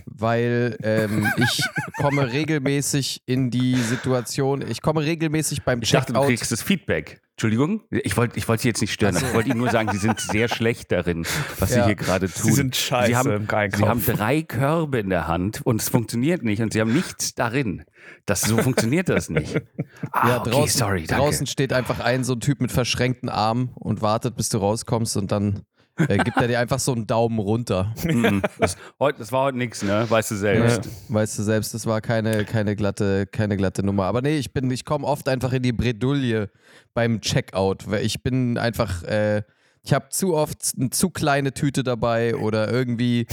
weil 0.06 0.78
ähm, 0.84 1.28
ich 1.38 1.64
komme 1.98 2.32
regelmäßig 2.32 3.22
in 3.26 3.50
die 3.52 3.76
Situation, 3.76 4.62
ich 4.68 4.82
komme 4.82 5.02
regelmäßig 5.02 5.64
beim 5.64 5.82
Ich 5.82 5.92
dachte, 5.92 6.14
du 6.14 6.20
Checkout. 6.20 6.28
kriegst 6.30 6.52
das 6.52 6.62
Feedback. 6.62 7.22
Entschuldigung, 7.32 7.82
ich 7.90 8.18
wollte 8.18 8.38
ich 8.38 8.48
wollte 8.48 8.62
Sie 8.64 8.68
jetzt 8.68 8.82
nicht 8.82 8.94
stören, 8.94 9.16
Ach 9.16 9.22
so. 9.22 9.26
aber 9.26 9.30
ich 9.32 9.36
wollte 9.36 9.50
Ihnen 9.50 9.60
nur 9.60 9.72
sagen, 9.72 9.90
Sie 9.92 9.98
sind 9.98 10.20
sehr 10.20 10.48
schlecht 10.48 10.92
darin, 10.92 11.26
was 11.58 11.70
Sie 11.72 11.78
Ja. 11.80 11.86
hier 11.88 11.96
gerade 11.96 12.30
tun. 12.30 12.44
Sie 12.44 12.52
sind 12.52 12.76
scheiße 12.76 13.08
Sie 13.08 13.16
haben, 13.16 13.32
im 13.32 13.50
Einkauf. 13.50 13.80
Sie 13.80 13.86
haben 13.88 14.06
drei 14.06 14.42
Körbe 14.44 15.00
in 15.00 15.10
der 15.10 15.28
Hand 15.28 15.62
und 15.64 15.82
es 15.82 15.90
funktioniert 15.90 16.44
nicht 16.44 16.62
und 16.62 16.72
Sie 16.72 16.80
haben 16.80 16.94
nichts 16.94 17.34
darin. 17.34 17.84
Das, 18.28 18.42
so 18.42 18.58
funktioniert 18.58 19.10
das 19.10 19.30
nicht. 19.30 19.60
Ah, 20.14 20.28
ja, 20.30 20.40
okay, 20.42 20.50
draußen, 20.52 20.78
sorry, 20.80 21.04
danke. 21.06 21.24
draußen 21.24 21.48
steht 21.48 21.72
einfach 21.74 22.00
ein 22.00 22.24
so 22.24 22.34
ein 22.34 22.40
Typ 22.42 22.60
mit 22.60 22.72
verschränkten 22.72 23.30
Armen 23.30 23.70
und 23.76 24.02
wartet, 24.02 24.36
bis 24.36 24.50
du 24.50 24.58
rauskommst 24.58 25.16
und 25.16 25.32
dann 25.32 25.62
äh, 26.08 26.18
gibt 26.18 26.38
er 26.38 26.48
dir 26.48 26.60
einfach 26.60 26.80
so 26.80 26.94
einen 26.94 27.08
Daumen 27.08 27.40
runter. 27.40 27.94
Mhm. 28.04 28.42
das, 28.60 28.76
heute, 29.00 29.20
das 29.20 29.32
war 29.32 29.46
heute 29.46 29.58
nichts, 29.58 29.84
ne? 29.84 30.06
Weißt 30.10 30.32
du 30.32 30.36
selbst. 30.36 30.86
Ja, 30.86 30.92
weißt 31.16 31.40
du 31.40 31.44
selbst, 31.44 31.74
das 31.74 31.86
war 31.86 32.02
keine, 32.02 32.44
keine, 32.46 32.76
glatte, 32.76 33.26
keine 33.28 33.56
glatte 33.58 33.84
Nummer. 33.84 34.06
Aber 34.06 34.22
nee, 34.22 34.38
ich 34.38 34.54
bin, 34.54 34.70
ich 34.72 34.86
komme 34.86 35.06
oft 35.08 35.28
einfach 35.30 35.54
in 35.54 35.64
die 35.64 35.72
Bredouille 35.72 36.50
beim 36.94 37.22
Checkout, 37.22 37.90
weil 37.90 38.06
ich 38.06 38.22
bin 38.24 38.58
einfach, 38.58 39.04
äh, 39.04 39.44
ich 39.84 39.94
habe 39.94 40.10
zu 40.10 40.36
oft 40.36 40.60
eine 40.78 40.92
zu 40.92 41.10
kleine 41.10 41.54
Tüte 41.54 41.84
dabei 41.84 42.36
oder 42.36 42.72
irgendwie. 42.72 43.26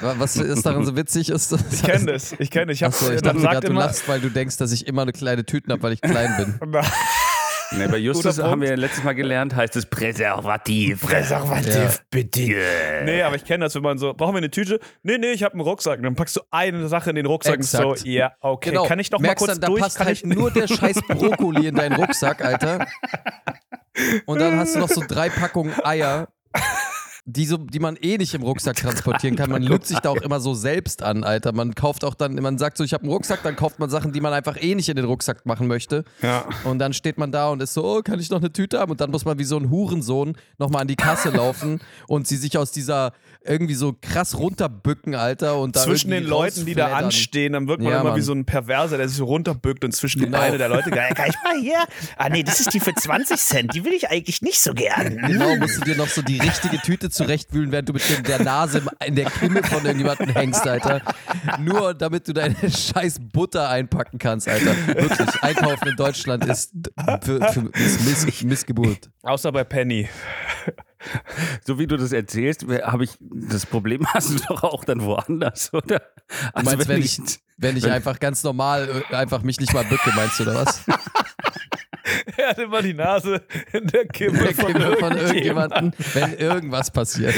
Wa- 0.00 0.14
Was 0.18 0.36
ist 0.36 0.64
daran 0.64 0.84
so 0.86 0.94
witzig 0.96 1.28
ist? 1.30 1.56
Ich 1.72 1.82
kenne 1.82 2.12
das. 2.12 2.34
Ich 2.38 2.50
kenne 2.52 2.66
das. 2.66 2.76
Ich, 2.76 2.82
hab, 2.84 2.90
Achso, 2.92 3.10
ich 3.10 3.20
dachte 3.20 3.40
gerade, 3.40 3.66
du 3.66 3.72
lachst, 3.72 4.06
weil 4.08 4.20
du 4.20 4.28
denkst, 4.30 4.58
dass 4.58 4.70
ich 4.70 4.86
immer 4.86 5.02
eine 5.02 5.10
kleine 5.12 5.44
Tüten 5.44 5.72
habe, 5.72 5.82
weil 5.82 5.92
ich 5.92 6.00
klein 6.00 6.34
bin. 6.60 6.70
Nee, 7.78 7.86
bei 7.88 7.96
Justus 7.98 8.38
haben 8.38 8.60
wir 8.60 8.76
letztes 8.76 9.02
Mal 9.04 9.14
gelernt, 9.14 9.54
heißt 9.56 9.76
es 9.76 9.86
Präservativ. 9.86 11.02
Präservativ, 11.02 11.74
Ja. 11.74 11.90
bitte. 12.10 13.02
Nee, 13.04 13.22
aber 13.22 13.36
ich 13.36 13.44
kenne 13.44 13.64
das, 13.64 13.74
wenn 13.74 13.82
man 13.82 13.98
so, 13.98 14.12
brauchen 14.14 14.34
wir 14.34 14.38
eine 14.38 14.50
Tüte? 14.50 14.78
Nee, 15.02 15.18
nee, 15.18 15.32
ich 15.32 15.42
habe 15.42 15.54
einen 15.54 15.62
Rucksack. 15.62 15.98
Und 15.98 16.04
dann 16.04 16.14
packst 16.14 16.36
du 16.36 16.40
eine 16.50 16.88
Sache 16.88 17.10
in 17.10 17.16
den 17.16 17.26
Rucksack 17.26 17.54
Exakt. 17.56 17.84
und 17.84 17.98
so, 18.00 18.06
ja, 18.06 18.32
okay. 18.40 18.70
Genau. 18.70 18.84
Kann 18.84 18.98
ich 18.98 19.10
noch 19.10 19.20
Merkst 19.20 19.46
mal 19.46 19.46
kurz 19.46 19.58
dann, 19.58 19.60
da 19.62 19.66
durch? 19.68 19.80
passt 19.82 19.96
Kann 19.98 20.06
halt 20.06 20.16
ich 20.18 20.24
nur 20.26 20.50
der 20.50 20.66
scheiß 20.68 21.00
Brokkoli 21.08 21.66
in 21.68 21.74
deinen 21.74 21.94
Rucksack, 21.94 22.44
Alter. 22.44 22.86
Und 24.26 24.40
dann 24.40 24.58
hast 24.58 24.74
du 24.74 24.78
noch 24.78 24.88
so 24.88 25.02
drei 25.06 25.28
Packungen 25.28 25.72
Eier, 25.84 26.28
die, 27.24 27.46
so, 27.46 27.56
die 27.56 27.78
man 27.78 27.96
eh 27.96 28.18
nicht 28.18 28.34
im 28.34 28.42
Rucksack 28.42 28.76
transportieren 28.82 29.36
kann. 29.36 29.48
Man 29.50 29.62
lügt 29.62 29.86
sich 29.86 29.98
da 30.00 30.10
auch 30.10 30.20
immer 30.22 30.40
so 30.40 30.54
selbst 30.54 31.02
an, 31.02 31.22
Alter. 31.22 31.52
Man 31.52 31.74
kauft 31.74 32.04
auch 32.04 32.14
dann, 32.14 32.34
man 32.34 32.58
sagt 32.58 32.76
so, 32.78 32.82
ich 32.84 32.92
habe 32.92 33.04
einen 33.04 33.12
Rucksack, 33.12 33.42
dann 33.44 33.54
kauft 33.54 33.78
man 33.78 33.90
Sachen, 33.90 34.12
die 34.12 34.20
man 34.20 34.32
einfach 34.32 34.60
eh 34.60 34.74
nicht 34.74 34.88
in 34.88 34.96
den 34.96 35.04
Rucksack 35.04 35.46
machen 35.46 35.68
möchte. 35.68 36.04
Ja. 36.20 36.46
Und 36.64 36.80
dann 36.80 36.92
steht 36.92 37.18
man 37.18 37.30
da 37.30 37.48
und 37.50 37.62
ist 37.62 37.74
so, 37.74 37.84
oh, 37.84 38.02
kann 38.02 38.18
ich 38.18 38.28
noch 38.30 38.38
eine 38.40 38.52
Tüte 38.52 38.80
haben? 38.80 38.90
Und 38.90 39.00
dann 39.00 39.10
muss 39.12 39.24
man 39.24 39.38
wie 39.38 39.44
so 39.44 39.56
ein 39.56 39.70
Hurensohn 39.70 40.36
nochmal 40.58 40.82
an 40.82 40.88
die 40.88 40.96
Kasse 40.96 41.30
laufen 41.36 41.80
und 42.08 42.26
sie 42.26 42.36
sich 42.36 42.58
aus 42.58 42.72
dieser 42.72 43.12
irgendwie 43.44 43.74
so 43.74 43.94
krass 44.00 44.38
runterbücken, 44.38 45.14
Alter. 45.14 45.58
Und 45.58 45.76
zwischen 45.76 46.10
den 46.10 46.24
Leuten, 46.24 46.66
die 46.66 46.74
da 46.74 46.88
anstehen, 46.96 47.52
dann 47.54 47.68
wirkt 47.68 47.82
man 47.82 47.92
Ja, 47.92 48.00
immer 48.00 48.10
wie 48.10 48.18
Mann. 48.18 48.22
so 48.22 48.32
ein 48.32 48.44
Perverser, 48.44 48.96
der 48.98 49.08
sich 49.08 49.18
so 49.18 49.24
runterbückt 49.26 49.84
und 49.84 49.92
zwischen 49.92 50.20
Genau. 50.22 50.38
die 50.38 50.42
Beine 50.44 50.58
der 50.58 50.68
Leute. 50.68 50.90
Kann 50.90 51.28
ich 51.28 51.36
mal 51.44 51.60
hier? 51.60 51.78
Ah, 52.16 52.28
nee, 52.28 52.42
das 52.42 52.60
ist 52.60 52.72
die 52.74 52.80
für 52.80 52.94
20 52.94 53.36
Cent. 53.40 53.74
Die 53.74 53.84
will 53.84 53.92
ich 53.92 54.08
eigentlich 54.10 54.42
nicht 54.42 54.60
so 54.60 54.74
gern. 54.74 55.16
Genau, 55.18 55.56
musst 55.56 55.76
du 55.78 55.84
dir 55.84 55.96
noch 55.96 56.08
so 56.08 56.22
die 56.22 56.38
richtige 56.38 56.78
Tüte 56.78 57.10
zurechtwühlen, 57.12 57.70
während 57.72 57.88
du 57.88 57.92
mit 57.92 58.02
dem- 58.08 58.22
der 58.24 58.42
Nase 58.42 58.82
in 59.04 59.14
der 59.14 59.26
Kimme 59.30 59.62
von 59.62 59.84
irgendjemandem 59.84 60.30
hängst, 60.30 60.66
Alter. 60.66 61.00
Nur 61.58 61.94
damit 61.94 62.26
du 62.28 62.32
deine 62.32 62.56
scheiß 62.70 63.18
Butter 63.32 63.68
einpacken 63.68 64.18
kannst, 64.18 64.48
Alter. 64.48 64.74
Wirklich, 64.86 65.42
Einkaufen 65.42 65.88
in 65.88 65.96
Deutschland 65.96 66.44
ist, 66.46 66.72
für, 67.22 67.40
für, 67.52 67.70
ist 67.74 68.04
Miss, 68.26 68.42
Missgeburt. 68.42 69.10
Außer 69.22 69.52
bei 69.52 69.64
Penny. 69.64 70.08
So 71.66 71.78
wie 71.78 71.86
du 71.88 71.96
das 71.96 72.12
erzählst, 72.12 72.64
habe 72.84 73.04
ich 73.04 73.10
das 73.20 73.66
Problem 73.66 74.06
hast 74.14 74.30
du 74.30 74.36
doch 74.48 74.62
auch 74.62 74.84
dann 74.84 75.02
woanders, 75.02 75.72
oder? 75.74 76.00
Du 76.54 76.62
meinst, 76.62 76.88
wenn 76.88 77.02
ich, 77.02 77.20
wenn 77.56 77.76
ich 77.76 77.90
einfach 77.90 78.20
ganz 78.20 78.42
normal 78.44 79.02
äh, 79.10 79.14
einfach 79.16 79.42
mich 79.42 79.58
nicht 79.58 79.72
mal 79.74 79.84
bücke, 79.84 80.12
meinst 80.14 80.38
du, 80.38 80.44
oder 80.44 80.54
was? 80.64 80.82
Er 82.36 82.48
hat 82.50 82.58
immer 82.58 82.82
die 82.82 82.94
Nase 82.94 83.42
in 83.72 83.86
der 83.88 84.06
Kimme, 84.06 84.38
Der 84.38 84.54
von, 84.54 84.72
Kimme 84.72 84.96
von 84.96 85.16
irgendjemandem. 85.16 85.92
wenn 86.14 86.34
irgendwas 86.34 86.90
passiert. 86.90 87.34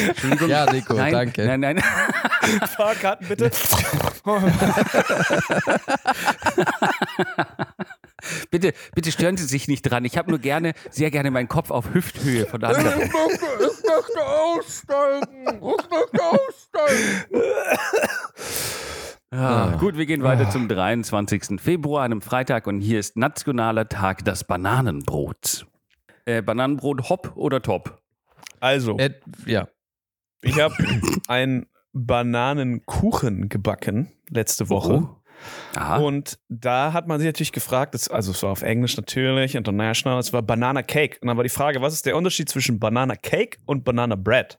Ja, 0.47 0.71
Nico, 0.73 0.95
nein, 0.95 1.13
danke. 1.13 1.47
Nein, 1.47 1.61
nein. 1.61 1.83
Fahrkarten 2.77 3.27
bitte. 3.29 3.51
bitte, 8.51 8.73
bitte 8.95 9.13
stören 9.13 9.37
Sie 9.37 9.45
sich 9.47 9.69
nicht 9.69 9.83
dran. 9.83 10.05
Ich 10.05 10.17
habe 10.17 10.31
nur 10.31 10.39
gerne, 10.39 10.73
sehr 10.91 11.11
gerne 11.11 11.31
meinen 11.31 11.49
Kopf 11.49 11.71
auf 11.71 11.93
Hüfthöhe 11.93 12.47
von 12.47 12.63
anderen. 12.65 13.03
ich 13.03 13.13
möchte 13.13 14.27
aussteigen. 14.27 15.47
Ich 15.47 15.61
möchte 15.61 16.23
aussteigen. 16.23 17.25
Ah, 19.37 19.77
gut, 19.81 19.97
wir 19.97 20.07
gehen 20.07 20.23
weiter 20.23 20.49
zum 20.49 20.69
23. 20.69 21.61
Februar, 21.61 22.05
einem 22.05 22.21
Freitag, 22.21 22.67
und 22.69 22.81
hier 22.81 23.01
ist 23.01 23.17
Nationaler 23.17 23.89
Tag 23.89 24.25
des 24.25 24.45
Bananenbrots. 24.45 25.67
Äh, 26.25 26.41
Bananenbrot 26.43 27.09
hopp 27.09 27.33
oder 27.37 27.61
top? 27.61 28.01
Also, 28.61 28.97
Äh, 28.97 29.11
ja. 29.47 29.67
ich 30.43 30.61
habe 30.61 30.75
einen 31.27 31.67
Bananenkuchen 31.93 33.49
gebacken 33.49 34.13
letzte 34.31 34.69
Woche. 34.69 35.03
Oh. 35.03 35.21
Aha. 35.77 35.97
Und 35.99 36.39
da 36.49 36.93
hat 36.93 37.09
man 37.09 37.19
sich 37.19 37.27
natürlich 37.27 37.53
gefragt, 37.53 37.95
das, 37.95 38.09
also 38.09 38.31
es 38.31 38.43
war 38.43 38.51
auf 38.53 38.63
Englisch 38.63 38.97
natürlich, 38.97 39.57
international, 39.57 40.19
es 40.21 40.33
war 40.33 40.43
Banana 40.43 40.83
Cake. 40.83 41.19
Und 41.21 41.29
dann 41.29 41.37
war 41.37 41.43
die 41.45 41.51
Frage, 41.51 41.83
was 41.83 41.93
ist 41.93 42.07
der 42.07 42.17
Unterschied 42.17 42.49
zwischen 42.49 42.79
Banana 42.79 43.17
Cake 43.17 43.59
und 43.67 43.85
Banana 43.85 44.15
Bread? 44.15 44.59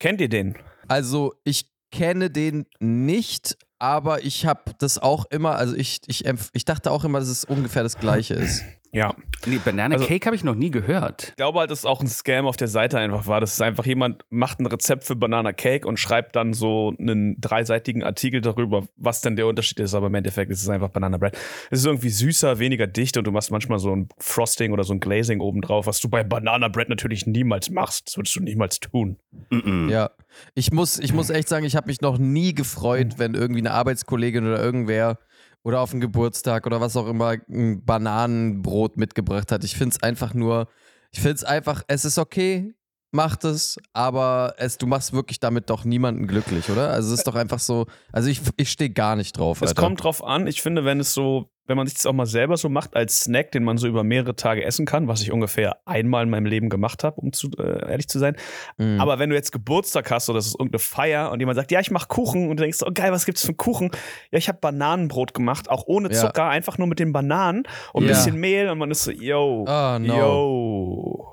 Kennt 0.00 0.20
ihr 0.20 0.28
den? 0.28 0.56
Also 0.88 1.32
ich 1.44 1.70
kenne 1.92 2.28
den 2.30 2.66
nicht, 2.80 3.56
aber 3.78 4.24
ich 4.24 4.46
habe 4.46 4.72
das 4.78 4.98
auch 4.98 5.26
immer, 5.26 5.56
also 5.56 5.74
ich, 5.74 6.00
ich, 6.06 6.24
ich 6.52 6.64
dachte 6.64 6.90
auch 6.90 7.04
immer, 7.04 7.20
dass 7.20 7.28
es 7.28 7.44
ungefähr 7.44 7.82
das 7.82 7.98
gleiche 7.98 8.34
ist. 8.34 8.62
Ja. 8.92 9.14
nee, 9.46 9.58
Banana 9.64 9.94
also- 9.96 10.06
Cake 10.06 10.26
habe 10.26 10.36
ich 10.36 10.44
noch 10.44 10.54
nie 10.54 10.70
gehört. 10.70 11.28
Ich 11.30 11.36
glaube 11.36 11.58
halt, 11.58 11.70
dass 11.70 11.80
es 11.80 11.84
auch 11.84 12.00
ein 12.00 12.06
Scam 12.08 12.46
auf 12.46 12.56
der 12.56 12.68
Seite 12.68 12.98
einfach 12.98 13.26
war. 13.26 13.40
Das 13.40 13.52
ist 13.52 13.62
einfach 13.62 13.84
jemand 13.86 14.24
macht 14.30 14.60
ein 14.60 14.66
Rezept 14.66 15.04
für 15.04 15.16
Banana 15.16 15.52
Cake 15.52 15.86
und 15.86 15.98
schreibt 15.98 16.36
dann 16.36 16.52
so 16.52 16.94
einen 16.98 17.40
dreiseitigen 17.40 18.02
Artikel 18.02 18.40
darüber, 18.40 18.86
was 18.96 19.20
denn 19.20 19.36
der 19.36 19.46
Unterschied 19.46 19.80
ist. 19.80 19.94
Aber 19.94 20.06
im 20.06 20.14
Endeffekt 20.14 20.50
ist 20.50 20.62
es 20.62 20.68
einfach 20.68 20.88
Banana 20.88 21.18
Bread. 21.18 21.36
Es 21.70 21.80
ist 21.80 21.86
irgendwie 21.86 22.08
süßer, 22.08 22.58
weniger 22.58 22.86
dicht 22.86 23.16
und 23.16 23.24
du 23.26 23.32
machst 23.32 23.50
manchmal 23.50 23.78
so 23.78 23.94
ein 23.94 24.08
Frosting 24.18 24.72
oder 24.72 24.84
so 24.84 24.92
ein 24.94 25.00
Glazing 25.00 25.40
obendrauf, 25.40 25.86
was 25.86 26.00
du 26.00 26.08
bei 26.08 26.24
Banana 26.24 26.68
Bread 26.68 26.88
natürlich 26.88 27.26
niemals 27.26 27.70
machst. 27.70 28.08
Das 28.08 28.16
würdest 28.16 28.36
du 28.36 28.40
niemals 28.40 28.80
tun. 28.80 29.16
Mm-mm. 29.50 29.90
Ja. 29.90 30.10
Ich 30.54 30.72
muss, 30.72 30.98
ich 30.98 31.12
muss 31.12 31.30
echt 31.30 31.48
sagen, 31.48 31.64
ich 31.64 31.76
habe 31.76 31.86
mich 31.86 32.00
noch 32.00 32.18
nie 32.18 32.54
gefreut, 32.54 33.14
wenn 33.18 33.34
irgendwie 33.34 33.60
eine 33.60 33.72
Arbeitskollegin 33.72 34.46
oder 34.46 34.62
irgendwer 34.62 35.18
oder 35.66 35.80
auf 35.80 35.90
einen 35.90 36.00
Geburtstag 36.00 36.64
oder 36.64 36.80
was 36.80 36.96
auch 36.96 37.08
immer 37.08 37.34
ein 37.50 37.84
Bananenbrot 37.84 38.96
mitgebracht 38.96 39.50
hat. 39.50 39.64
Ich 39.64 39.74
finde 39.74 39.96
es 39.96 40.02
einfach 40.02 40.32
nur, 40.32 40.68
ich 41.10 41.18
finde 41.18 41.34
es 41.34 41.42
einfach, 41.42 41.82
es 41.88 42.04
ist 42.04 42.18
okay, 42.18 42.76
macht 43.10 43.42
es, 43.42 43.76
aber 43.92 44.54
es, 44.58 44.78
du 44.78 44.86
machst 44.86 45.12
wirklich 45.12 45.40
damit 45.40 45.68
doch 45.68 45.84
niemanden 45.84 46.28
glücklich, 46.28 46.70
oder? 46.70 46.90
Also 46.90 47.12
es 47.12 47.18
ist 47.18 47.26
doch 47.26 47.34
einfach 47.34 47.58
so, 47.58 47.86
also 48.12 48.28
ich, 48.28 48.42
ich 48.56 48.70
stehe 48.70 48.90
gar 48.90 49.16
nicht 49.16 49.36
drauf. 49.36 49.60
Es 49.60 49.70
Alter. 49.70 49.82
kommt 49.82 50.04
drauf 50.04 50.22
an. 50.22 50.46
Ich 50.46 50.62
finde, 50.62 50.84
wenn 50.84 51.00
es 51.00 51.12
so, 51.12 51.50
wenn 51.66 51.76
man 51.76 51.86
sich 51.86 51.94
das 51.96 52.06
auch 52.06 52.12
mal 52.12 52.26
selber 52.26 52.56
so 52.56 52.68
macht 52.68 52.94
als 52.96 53.20
Snack, 53.20 53.52
den 53.52 53.64
man 53.64 53.76
so 53.78 53.86
über 53.86 54.04
mehrere 54.04 54.36
Tage 54.36 54.64
essen 54.64 54.86
kann, 54.86 55.08
was 55.08 55.20
ich 55.22 55.32
ungefähr 55.32 55.78
einmal 55.84 56.22
in 56.24 56.30
meinem 56.30 56.46
Leben 56.46 56.68
gemacht 56.68 57.02
habe, 57.04 57.20
um 57.20 57.32
zu, 57.32 57.50
äh, 57.58 57.90
ehrlich 57.90 58.08
zu 58.08 58.18
sein. 58.18 58.36
Mhm. 58.78 59.00
Aber 59.00 59.18
wenn 59.18 59.30
du 59.30 59.36
jetzt 59.36 59.52
Geburtstag 59.52 60.10
hast 60.10 60.28
oder 60.30 60.38
es 60.38 60.46
ist 60.46 60.54
irgendeine 60.58 60.78
Feier 60.78 61.30
und 61.32 61.40
jemand 61.40 61.56
sagt, 61.56 61.70
ja, 61.72 61.80
ich 61.80 61.90
mache 61.90 62.06
Kuchen 62.08 62.48
und 62.48 62.58
du 62.58 62.62
denkst, 62.62 62.78
oh 62.86 62.90
geil, 62.92 63.12
was 63.12 63.26
gibt's 63.26 63.42
für 63.42 63.48
einen 63.48 63.56
Kuchen? 63.56 63.90
Ja, 64.30 64.38
ich 64.38 64.48
habe 64.48 64.58
Bananenbrot 64.60 65.34
gemacht, 65.34 65.68
auch 65.70 65.84
ohne 65.86 66.08
Ja. 66.12 66.14
Zucker, 66.20 66.48
einfach 66.48 66.78
nur 66.78 66.86
mit 66.86 66.98
den 66.98 67.12
Bananen 67.12 67.64
und 67.92 68.04
ein 68.04 68.08
Ja. 68.08 68.14
bisschen 68.14 68.36
Mehl 68.36 68.68
und 68.68 68.78
man 68.78 68.90
ist 68.90 69.04
so, 69.04 69.10
yo, 69.10 69.64
Oh, 69.68 69.98
no. 69.98 70.16
yo. 70.18 71.32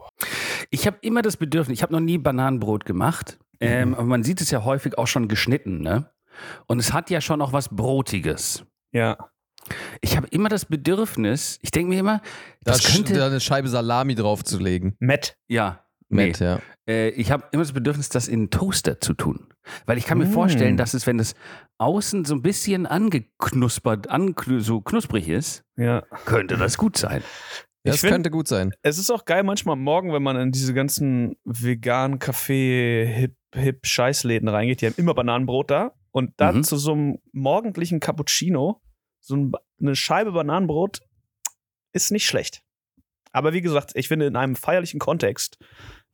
Ich 0.70 0.88
habe 0.88 0.98
immer 1.02 1.22
das 1.22 1.38
Bedürfnis, 1.38 1.78
ich 1.78 1.84
habe 1.84 1.94
noch 1.94 2.00
nie 2.00 2.18
Bananenbrot 2.18 2.86
gemacht, 2.86 3.38
ähm, 3.60 3.94
aber 3.94 4.06
man 4.06 4.24
sieht 4.24 4.42
es 4.42 4.52
ja 4.52 4.64
häufig 4.64 4.98
auch 4.98 5.08
schon 5.08 5.28
geschnitten, 5.28 5.80
ne? 5.82 6.10
Und 6.66 6.80
es 6.80 6.92
hat 6.94 7.10
ja 7.10 7.22
schon 7.22 7.42
auch 7.42 7.54
was 7.54 7.70
Brotiges. 7.70 8.66
Ja. 8.92 9.18
Ich 10.02 10.18
habe 10.18 10.28
immer 10.28 10.50
das 10.50 10.66
Bedürfnis, 10.66 11.60
ich 11.62 11.72
denke 11.72 11.90
mir 11.90 12.00
immer, 12.00 12.22
da, 12.64 12.74
das 12.74 12.82
sch- 12.84 12.96
könnte. 12.98 13.14
da 13.16 13.28
eine 13.28 13.40
Scheibe 13.40 13.68
Salami 13.70 14.16
draufzulegen. 14.16 14.96
Matt. 15.00 15.38
ja, 15.48 15.84
nee. 16.10 16.28
Mit, 16.28 16.40
ja. 16.40 16.60
Äh, 16.88 17.10
ich 17.10 17.32
habe 17.32 17.46
immer 17.52 17.64
das 17.64 17.72
Bedürfnis, 17.72 18.10
das 18.10 18.28
in 18.28 18.42
einen 18.42 18.50
Toaster 18.50 19.00
zu 19.00 19.14
tun. 19.14 19.48
Weil 19.86 19.98
ich 19.98 20.06
kann 20.06 20.18
mir 20.18 20.26
Mm. 20.26 20.32
vorstellen, 20.34 20.76
dass 20.78 20.94
es, 20.94 21.08
wenn 21.08 21.18
es 21.20 21.34
außen 21.78 22.26
so 22.26 22.36
ein 22.36 22.42
bisschen 22.42 22.86
angeknuspert, 22.86 24.10
anknu 24.10 24.60
so 24.60 24.82
knusprig 24.82 25.30
ist, 25.30 25.64
Ja. 25.78 26.02
könnte 26.26 26.58
das 26.58 26.78
gut 26.78 26.98
sein. 26.98 27.24
Das 27.86 28.00
find- 28.02 28.12
könnte 28.12 28.30
gut 28.32 28.48
sein. 28.50 28.72
Es 28.82 28.98
ist 28.98 29.10
auch 29.12 29.24
geil 29.26 29.44
manchmal 29.44 29.74
am 29.74 29.84
morgen, 29.84 30.12
wenn 30.14 30.24
man 30.24 30.38
in 30.38 30.52
diese 30.52 30.74
ganzen 30.74 31.36
veganen 31.46 32.20
Kaffee, 32.20 33.06
hip, 33.06 33.36
hip 33.56 33.86
Scheißläden 33.86 34.48
reingeht, 34.50 34.82
die 34.82 34.88
haben 34.88 34.96
immer 34.98 35.14
Bananenbrot 35.14 35.72
da 35.72 35.94
und 36.12 36.32
dann 36.38 36.58
Mhm. 36.58 36.64
zu 36.64 36.76
so 36.78 36.92
einem 36.94 37.18
morgendlichen 37.32 38.00
Cappuccino 38.02 38.82
so 39.26 39.52
eine 39.80 39.96
Scheibe 39.96 40.32
Bananenbrot 40.34 41.02
ist 41.94 42.12
nicht 42.12 42.26
schlecht. 42.28 42.62
Aber 43.32 43.54
wie 43.54 43.62
gesagt, 43.62 43.92
ich 43.96 44.08
finde 44.10 44.28
in 44.28 44.36
einem 44.36 44.56
feierlichen 44.56 45.00
Kontext 45.00 45.58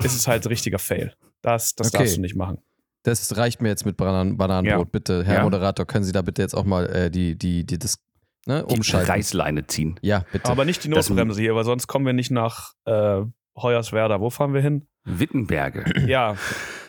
ist 0.03 0.15
es 0.15 0.27
halt 0.27 0.45
ein 0.45 0.49
richtiger 0.49 0.79
Fail. 0.79 1.13
Das, 1.41 1.75
das 1.75 1.87
Okay. 1.89 1.97
darfst 1.97 2.17
du 2.17 2.21
nicht 2.21 2.35
machen. 2.35 2.59
Das 3.03 3.35
reicht 3.37 3.61
mir 3.61 3.69
jetzt 3.69 3.85
mit 3.85 3.97
Banan 3.97 4.37
Bananenbrot. 4.37 4.87
Ja. 4.87 4.89
Bitte, 4.91 5.23
Herr 5.25 5.35
Ja. 5.37 5.43
Moderator, 5.43 5.85
können 5.87 6.03
Sie 6.05 6.11
da 6.11 6.21
bitte 6.21 6.41
jetzt 6.41 6.53
auch 6.53 6.65
mal 6.65 6.85
äh, 6.89 7.09
die, 7.11 7.37
die, 7.37 7.65
die, 7.65 7.79
das 7.79 7.97
ne, 8.45 8.65
Die 8.69 8.75
umschalten? 8.75 9.09
Reißleine 9.11 9.67
ziehen. 9.67 9.99
Ja, 10.01 10.25
bitte. 10.31 10.49
Aber 10.49 10.65
nicht 10.65 10.83
die 10.83 10.89
Notbremse 10.89 11.41
hier, 11.41 11.55
weil 11.55 11.63
sonst 11.65 11.87
kommen 11.87 12.05
wir 12.05 12.13
nicht 12.13 12.29
nach 12.31 12.73
äh, 12.85 13.21
Hoyerswerda. 13.57 14.19
Wo 14.21 14.29
fahren 14.29 14.53
wir 14.53 14.61
hin? 14.61 14.87
Wittenberge. 15.05 16.05
Ja, 16.07 16.35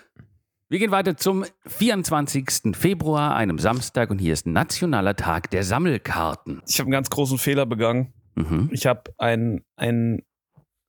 Wir 0.71 0.79
gehen 0.79 0.93
weiter 0.93 1.17
zum 1.17 1.45
24. 1.67 2.77
Februar, 2.77 3.35
einem 3.35 3.59
Samstag, 3.59 4.09
und 4.09 4.21
hier 4.21 4.33
ist 4.33 4.47
Nationaler 4.47 5.17
Tag 5.17 5.51
der 5.51 5.65
Sammelkarten. 5.65 6.63
ich 6.65 6.79
habe 6.79 6.87
einen 6.87 6.93
ganz 6.93 7.11
großen 7.11 7.39
Fehler 7.39 7.67
begangen. 7.67 8.13
Mhm. 8.37 8.69
Ich 8.71 8.87
habe 8.87 9.03
ein, 9.19 9.65
ein, 9.75 10.23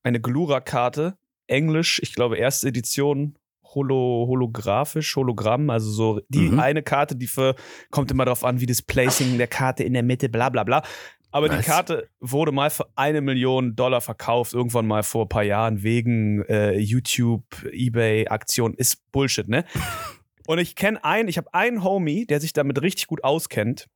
eine 0.04 0.22
Glura-Karte, 0.22 1.18
Englisch, 1.48 2.00
ich 2.04 2.14
glaube, 2.14 2.38
erste 2.38 2.68
Edition, 2.68 3.40
holo, 3.74 4.28
holographisch, 4.28 5.16
Hologramm, 5.16 5.72
also 5.72 5.90
so 5.90 6.22
die 6.30 6.50
Mhm. 6.52 6.60
eine 6.60 6.84
Karte, 6.84 7.16
die 7.16 7.26
für, 7.26 7.56
kommt 7.90 8.12
immer 8.12 8.26
darauf 8.26 8.44
an, 8.46 8.60
wie 8.62 8.68
das 8.68 8.84
Placing 8.84 9.40
der 9.40 9.48
Karte 9.48 9.84
in 9.84 9.94
der 9.94 10.04
Mitte, 10.04 10.30
bla 10.30 10.50
bla 10.50 10.64
bla. 10.64 10.84
Aber 11.32 11.50
die 11.50 11.58
Was? 11.58 11.66
Karte 11.66 12.10
wurde 12.20 12.52
mal 12.52 12.70
für 12.70 12.88
eine 12.96 13.22
Million 13.22 13.76
Dollar 13.76 14.02
verkauft, 14.02 14.54
irgendwann 14.54 14.86
mal 14.86 15.04
vor 15.04 15.26
ein 15.26 15.30
paar 15.30 15.44
Jahren, 15.44 15.82
wegen 15.84 16.44
äh, 16.46 16.78
YouTube, 16.78 17.44
Ebay-Aktion. 17.72 18.74
Ist 18.74 19.12
Bullshit, 19.12 19.48
ne? 19.48 19.66
Und 20.48 20.60
ich 20.60 20.76
kenne 20.76 21.04
einen, 21.04 21.30
ich 21.30 21.38
habe 21.38 21.54
einen 21.54 21.84
Homie, 21.84 22.26
der 22.26 22.42
sich 22.42 22.52
damit 22.52 22.82
richtig 22.82 23.08
gut 23.08 23.24
auskennt. 23.24 23.88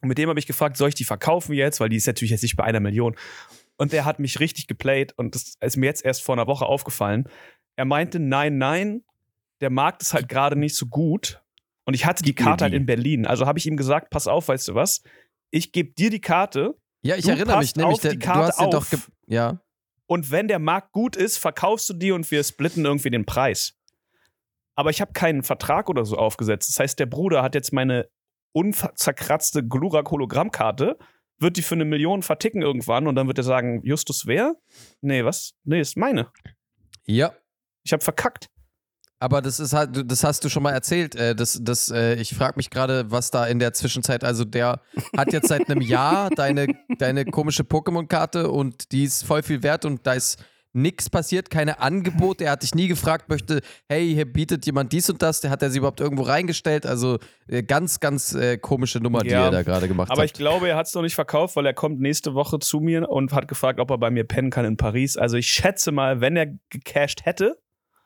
Und 0.00 0.08
mit 0.08 0.18
dem 0.18 0.28
habe 0.28 0.38
ich 0.38 0.46
gefragt, 0.46 0.76
soll 0.76 0.88
ich 0.88 0.94
die 0.94 1.04
verkaufen 1.04 1.54
jetzt? 1.54 1.78
Weil 1.78 1.90
die 1.90 1.96
ist 1.96 2.06
natürlich 2.06 2.30
jetzt 2.30 2.42
nicht 2.42 2.56
bei 2.56 2.64
einer 2.64 2.80
Million. 2.80 3.14
und 3.76 3.92
der 3.92 4.04
hat 4.04 4.18
mich 4.18 4.40
richtig 4.40 4.66
geplayt 4.66 5.14
und 5.16 5.34
das 5.34 5.54
ist 5.60 5.76
mir 5.76 5.86
jetzt 5.86 6.04
erst 6.04 6.22
vor 6.22 6.34
einer 6.34 6.46
Woche 6.46 6.66
aufgefallen. 6.66 7.28
Er 7.76 7.84
meinte, 7.84 8.18
nein, 8.18 8.58
nein, 8.58 9.04
der 9.60 9.70
Markt 9.70 10.02
ist 10.02 10.14
halt 10.14 10.28
gerade 10.28 10.56
nicht 10.56 10.74
so 10.74 10.86
gut. 10.86 11.40
Und 11.84 11.94
ich 11.94 12.06
hatte 12.06 12.22
die 12.22 12.34
Karte 12.34 12.64
halt 12.64 12.72
die. 12.72 12.76
in 12.76 12.86
Berlin. 12.86 13.26
Also 13.26 13.46
habe 13.46 13.58
ich 13.58 13.66
ihm 13.66 13.76
gesagt, 13.76 14.10
pass 14.10 14.26
auf, 14.26 14.48
weißt 14.48 14.68
du 14.68 14.74
was? 14.74 15.02
Ich 15.50 15.72
gebe 15.72 15.92
dir 15.92 16.10
die 16.10 16.20
Karte 16.20 16.76
Ja, 17.02 17.16
ich 17.16 17.24
Du 17.24 17.30
erinnere 17.30 17.58
mich 17.58 17.76
nämlich, 17.76 18.00
der, 18.00 18.12
die 18.12 18.18
du 18.18 18.26
Karte 18.26 18.48
hast 18.48 18.60
ja 18.60 18.66
doch. 18.68 18.86
Ja. 19.26 19.60
und 20.06 20.30
wenn 20.30 20.48
der 20.48 20.58
Markt 20.58 20.92
gut 20.92 21.16
ist, 21.16 21.38
verkaufst 21.38 21.88
du 21.88 21.94
die 21.94 22.12
und 22.12 22.30
wir 22.30 22.42
splitten 22.44 22.84
irgendwie 22.84 23.10
den 23.10 23.24
Preis. 23.26 23.74
Aber 24.74 24.90
ich 24.90 25.00
habe 25.00 25.12
keinen 25.12 25.42
Vertrag 25.42 25.88
oder 25.88 26.04
so 26.04 26.16
aufgesetzt. 26.16 26.68
Das 26.68 26.78
heißt, 26.78 26.98
der 26.98 27.06
Bruder 27.06 27.42
hat 27.42 27.54
jetzt 27.54 27.72
meine 27.72 28.08
unzerkratzte 28.52 29.66
Glurak-Hologrammkarte, 29.66 30.98
wird 31.38 31.56
die 31.56 31.62
für 31.62 31.74
eine 31.74 31.84
Million 31.84 32.22
verticken 32.22 32.62
irgendwann 32.62 33.06
und 33.06 33.14
dann 33.14 33.26
wird 33.26 33.38
er 33.38 33.44
sagen, 33.44 33.80
Justus 33.84 34.26
wer? 34.26 34.56
Nee, 35.00 35.24
was? 35.24 35.54
Nee, 35.64 35.80
ist 35.80 35.96
meine. 35.96 36.30
Ja. 37.06 37.32
Ich 37.82 37.92
habe 37.92 38.02
verkackt. 38.02 38.48
Aber 39.22 39.42
das 39.42 39.60
ist 39.60 39.74
halt, 39.74 40.10
das 40.10 40.24
hast 40.24 40.44
du 40.44 40.48
schon 40.48 40.62
mal 40.62 40.72
erzählt. 40.72 41.14
Äh, 41.14 41.34
das, 41.34 41.58
das, 41.62 41.90
äh, 41.90 42.14
ich 42.14 42.34
frage 42.34 42.54
mich 42.56 42.70
gerade, 42.70 43.10
was 43.10 43.30
da 43.30 43.46
in 43.46 43.58
der 43.58 43.74
Zwischenzeit, 43.74 44.24
also 44.24 44.46
der 44.46 44.80
hat 45.16 45.32
jetzt 45.34 45.48
seit 45.48 45.68
einem 45.70 45.82
Jahr 45.82 46.30
deine, 46.30 46.66
deine 46.98 47.26
komische 47.26 47.62
Pokémon-Karte 47.62 48.50
und 48.50 48.92
die 48.92 49.04
ist 49.04 49.24
voll 49.24 49.42
viel 49.42 49.62
wert 49.62 49.84
und 49.84 50.06
da 50.06 50.14
ist 50.14 50.42
nichts 50.72 51.10
passiert, 51.10 51.50
keine 51.50 51.80
Angebote. 51.80 52.44
Er 52.44 52.52
hat 52.52 52.62
dich 52.62 52.74
nie 52.74 52.88
gefragt, 52.88 53.28
möchte, 53.28 53.60
hey, 53.88 54.14
hier 54.14 54.24
bietet 54.24 54.64
jemand 54.66 54.92
dies 54.92 55.10
und 55.10 55.20
das, 55.20 55.40
der 55.40 55.50
hat 55.50 55.62
er 55.62 55.70
sie 55.70 55.78
überhaupt 55.78 56.00
irgendwo 56.00 56.22
reingestellt. 56.22 56.86
Also 56.86 57.18
äh, 57.48 57.62
ganz, 57.62 58.00
ganz 58.00 58.32
äh, 58.34 58.56
komische 58.56 59.00
Nummer, 59.00 59.20
die 59.20 59.30
Ja, 59.30 59.46
er 59.46 59.50
da 59.50 59.62
gerade 59.62 59.88
gemacht 59.88 60.10
Aber 60.10 60.22
hat. 60.22 60.26
ich 60.26 60.32
glaube, 60.32 60.68
er 60.68 60.76
hat 60.76 60.86
es 60.86 60.94
noch 60.94 61.02
nicht 61.02 61.14
verkauft, 61.16 61.56
weil 61.56 61.66
er 61.66 61.74
kommt 61.74 62.00
nächste 62.00 62.34
Woche 62.34 62.58
zu 62.58 62.80
mir 62.80 63.08
und 63.08 63.32
hat 63.32 63.48
gefragt, 63.48 63.80
ob 63.80 63.90
er 63.90 63.98
bei 63.98 64.10
mir 64.10 64.24
pennen 64.24 64.50
kann 64.50 64.64
in 64.64 64.76
Paris. 64.76 65.16
Also 65.16 65.36
ich 65.36 65.48
schätze 65.48 65.92
mal, 65.92 66.20
wenn 66.20 66.36
er 66.36 66.46
gecashed 66.70 67.26
hätte, 67.26 67.58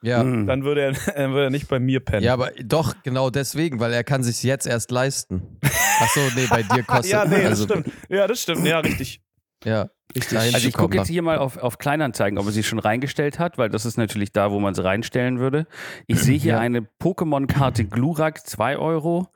ja. 0.04 0.22
Mhm. 0.22 0.46
dann 0.46 0.64
würde 0.64 0.82
er, 0.82 0.92
dann 1.16 1.32
würde 1.32 1.44
er 1.44 1.50
nicht 1.50 1.68
bei 1.68 1.80
mir 1.80 2.00
pennen. 2.00 2.22
Ja, 2.22 2.32
aber 2.34 2.50
doch, 2.62 2.94
genau 3.02 3.30
deswegen, 3.30 3.80
weil 3.80 3.92
er 3.92 4.04
kann 4.04 4.22
sich 4.22 4.42
jetzt 4.42 4.66
erst 4.66 4.90
leisten. 4.90 5.58
Achso, 6.00 6.20
nee, 6.36 6.46
bei 6.48 6.62
dir 6.62 6.82
kostet 6.86 7.12
ja, 7.12 7.24
nee, 7.24 7.44
also, 7.44 7.66
das 7.66 7.78
stimmt. 7.80 7.96
Ja, 8.08 8.26
das 8.26 8.42
stimmt. 8.42 8.66
Ja, 8.66 8.78
richtig. 8.80 9.20
Ja, 9.64 9.88
Richtig. 10.14 10.38
Also 10.38 10.68
ich 10.68 10.74
gucke 10.74 10.96
jetzt 10.96 11.08
hier 11.08 11.22
mal 11.22 11.38
auf, 11.38 11.56
auf 11.56 11.78
Kleinanzeigen, 11.78 12.38
ob 12.38 12.46
er 12.46 12.52
sie 12.52 12.62
schon 12.62 12.78
reingestellt 12.78 13.38
hat, 13.40 13.58
weil 13.58 13.68
das 13.68 13.84
ist 13.84 13.96
natürlich 13.96 14.32
da, 14.32 14.52
wo 14.52 14.60
man 14.60 14.74
sie 14.74 14.84
reinstellen 14.84 15.40
würde. 15.40 15.66
Ich 16.06 16.20
sehe 16.20 16.38
hier 16.38 16.52
Ja. 16.54 16.58
eine 16.60 16.82
Pokémon-Karte 16.82 17.84
Glurak, 17.86 18.46
2 18.46 18.76
Euro, 18.76 19.26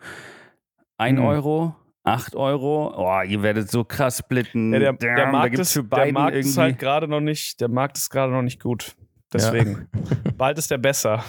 1 0.99 1.19
Hm. 1.19 1.25
Euro, 1.25 1.75
8 2.05 2.37
Euro. 2.37 2.95
Oh, 2.97 3.23
ihr 3.27 3.43
werdet 3.43 3.71
so 3.71 3.83
krass 3.83 4.19
splitten. 4.19 4.73
Ja, 4.73 4.79
der, 4.79 4.93
der 4.93 5.27
Markt, 5.33 5.53
gibt's 5.53 5.75
ist, 5.75 5.83
für 5.83 5.97
der 5.97 6.13
Markt 6.13 6.37
ist 6.37 6.57
halt 6.57 6.79
gerade 6.79 7.09
noch 7.09 7.21
nicht, 7.21 7.61
der 7.61 7.69
Markt 7.69 7.99
ist 7.99 8.11
gerade 8.11 8.33
noch 8.33 8.43
nicht 8.43 8.61
gut. 8.63 8.95
Deswegen. 9.33 9.89
Bald 10.37 10.59
ist 10.59 10.71
der 10.71 10.79
besser. 10.79 11.25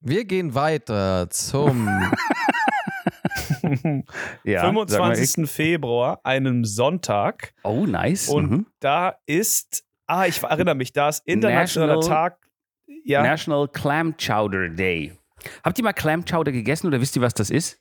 Wir 0.00 0.24
gehen 0.24 0.54
weiter 0.54 1.28
zum 1.30 1.88
ja, 4.44 4.62
sag 4.62 4.74
mal, 4.74 4.88
25. 4.88 5.50
Februar, 5.50 6.20
einem 6.24 6.64
Sonntag. 6.64 7.52
Oh, 7.62 7.86
nice. 7.86 8.28
Und 8.28 8.50
mhm. 8.50 8.66
da 8.80 9.16
ist, 9.26 9.84
ah, 10.06 10.26
ich 10.26 10.42
erinnere 10.42 10.74
mich, 10.74 10.92
da 10.92 11.08
ist 11.08 11.22
internationaler 11.26 11.96
National- 11.96 12.30
Tag. 12.30 12.38
Ja, 13.04 13.22
National 13.22 13.68
Clam 13.68 14.14
Chowder 14.16 14.68
Day. 14.68 15.12
Habt 15.64 15.78
ihr 15.78 15.84
mal 15.84 15.92
Clam 15.92 16.24
Chowder 16.24 16.52
gegessen 16.52 16.86
oder 16.86 17.00
wisst 17.00 17.16
ihr, 17.16 17.22
was 17.22 17.32
das 17.32 17.50
ist? 17.50 17.80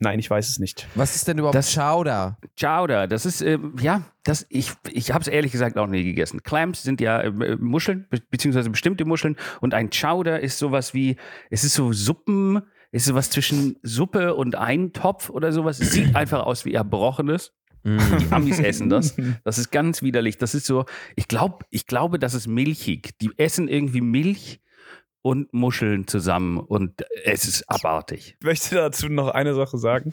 Nein, 0.00 0.18
ich 0.18 0.30
weiß 0.30 0.48
es 0.48 0.58
nicht. 0.58 0.86
Was 0.94 1.14
ist 1.16 1.28
denn 1.28 1.38
überhaupt 1.38 1.54
Das- 1.54 1.74
Chowder? 1.74 2.38
Chowder, 2.60 3.06
das 3.06 3.26
ist, 3.26 3.40
ähm, 3.42 3.74
ja, 3.80 4.02
das, 4.24 4.46
ich, 4.48 4.72
ich 4.90 5.10
habe 5.12 5.22
es 5.22 5.28
ehrlich 5.28 5.52
gesagt 5.52 5.76
auch 5.78 5.86
nie 5.86 6.04
gegessen. 6.04 6.42
Clams 6.42 6.82
sind 6.82 7.00
ja 7.00 7.20
äh, 7.20 7.56
Muscheln, 7.56 8.06
be 8.10 8.20
beziehungsweise 8.30 8.70
bestimmte 8.70 9.04
Muscheln. 9.04 9.36
Und 9.60 9.74
ein 9.74 9.90
Chowder 9.90 10.40
ist 10.40 10.58
sowas 10.58 10.94
wie, 10.94 11.16
es 11.50 11.64
ist 11.64 11.74
so 11.74 11.92
Suppen, 11.92 12.62
es 12.90 13.02
ist 13.02 13.08
sowas 13.08 13.30
zwischen 13.30 13.76
Suppe 13.82 14.34
und 14.34 14.54
Eintopf 14.56 15.30
oder 15.30 15.52
sowas. 15.52 15.78
Es 15.80 15.92
sieht 15.92 16.16
einfach 16.16 16.44
aus 16.46 16.64
wie 16.64 16.74
Erbrochenes. 16.74 17.52
Mm. 17.84 17.98
Die 18.18 18.32
Amis 18.32 18.58
essen 18.58 18.88
das. 18.88 19.14
Das 19.44 19.58
ist 19.58 19.70
ganz 19.70 20.02
widerlich. 20.02 20.38
Das 20.38 20.54
ist 20.54 20.66
so, 20.66 20.84
ich 21.14 21.28
glaube, 21.28 21.64
ich 21.70 21.86
glaube, 21.86 22.18
das 22.18 22.34
ist 22.34 22.46
milchig. 22.48 23.18
Die 23.20 23.30
essen 23.36 23.68
irgendwie 23.68 24.00
Milch 24.00 24.60
und 25.22 25.52
Muscheln 25.52 26.06
zusammen 26.06 26.58
und 26.58 27.04
es 27.24 27.44
ist 27.46 27.64
abartig. 27.68 28.36
Ich 28.40 28.44
möchte 28.46 28.74
dazu 28.76 29.08
noch 29.08 29.28
eine 29.28 29.54
Sache 29.54 29.78
sagen. 29.78 30.12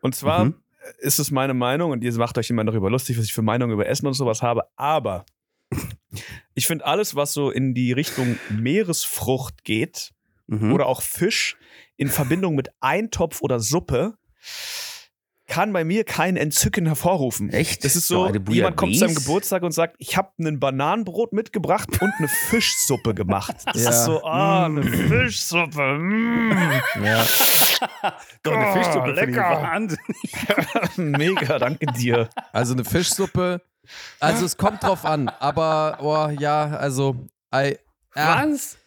Und 0.00 0.14
zwar 0.14 0.46
Mhm. 0.46 0.54
ist 0.98 1.18
es 1.18 1.30
meine 1.30 1.54
Meinung, 1.54 1.90
und 1.92 2.02
ihr 2.04 2.12
macht 2.14 2.36
euch 2.38 2.50
immer 2.50 2.64
darüber 2.64 2.90
lustig, 2.90 3.18
was 3.18 3.24
ich 3.24 3.32
für 3.34 3.42
Meinung 3.42 3.70
über 3.70 3.86
Essen 3.86 4.06
und 4.06 4.14
sowas 4.14 4.42
habe, 4.42 4.64
aber 4.76 5.24
ich 6.54 6.66
finde 6.66 6.84
alles, 6.86 7.14
was 7.16 7.32
so 7.32 7.50
in 7.50 7.74
die 7.74 7.92
Richtung 7.92 8.38
Meeresfrucht 8.50 9.64
geht 9.64 10.12
Mhm. 10.46 10.74
oder 10.74 10.86
auch 10.86 11.00
Fisch 11.00 11.56
in 11.96 12.08
Verbindung 12.08 12.54
mit 12.54 12.68
Eintopf 12.80 13.40
oder 13.40 13.60
Suppe, 13.60 14.18
kann 15.46 15.72
bei 15.72 15.84
mir 15.84 16.04
kein 16.04 16.36
Entzücken 16.36 16.86
hervorrufen. 16.86 17.50
Echt? 17.50 17.84
Das 17.84 17.96
ist 17.96 18.06
So 18.08 18.28
so, 18.32 18.52
jemand 18.52 18.76
kommt 18.76 18.94
zu 18.94 19.00
seinem? 19.00 19.14
Geburtstag 19.14 19.62
und 19.62 19.72
sagt, 19.72 19.96
ich 19.98 20.16
habe 20.16 20.30
ein 20.40 20.58
Bananenbrot 20.58 21.32
mitgebracht 21.32 22.00
und 22.00 22.12
eine 22.18 22.28
Fischsuppe 22.28 23.14
gemacht. 23.14 23.54
Das 23.66 23.76
Ja. 23.84 23.90
ist 23.90 24.04
so, 24.04 24.24
ah, 24.24 24.64
eine 24.66 24.82
Fischsuppe. 24.82 25.98
Mm. 25.98 26.72
Ja. 27.04 27.24
Doch, 28.42 28.52
eine 28.52 28.68
Oh, 28.70 28.72
Fischsuppe 28.72 29.12
lecker. 29.12 29.80
Mega, 30.96 31.58
danke 31.58 31.86
dir. 31.86 32.28
Also 32.52 32.72
eine 32.74 32.84
Fischsuppe. 32.84 33.60
Also 34.20 34.46
es 34.46 34.56
kommt 34.56 34.82
drauf 34.82 35.04
an, 35.04 35.28
aber 35.28 35.98
oh, 36.00 36.30
ja, 36.40 36.64
also 36.68 37.26
I, 37.54 37.76
ah, 38.14 38.44
Was? 38.46 38.78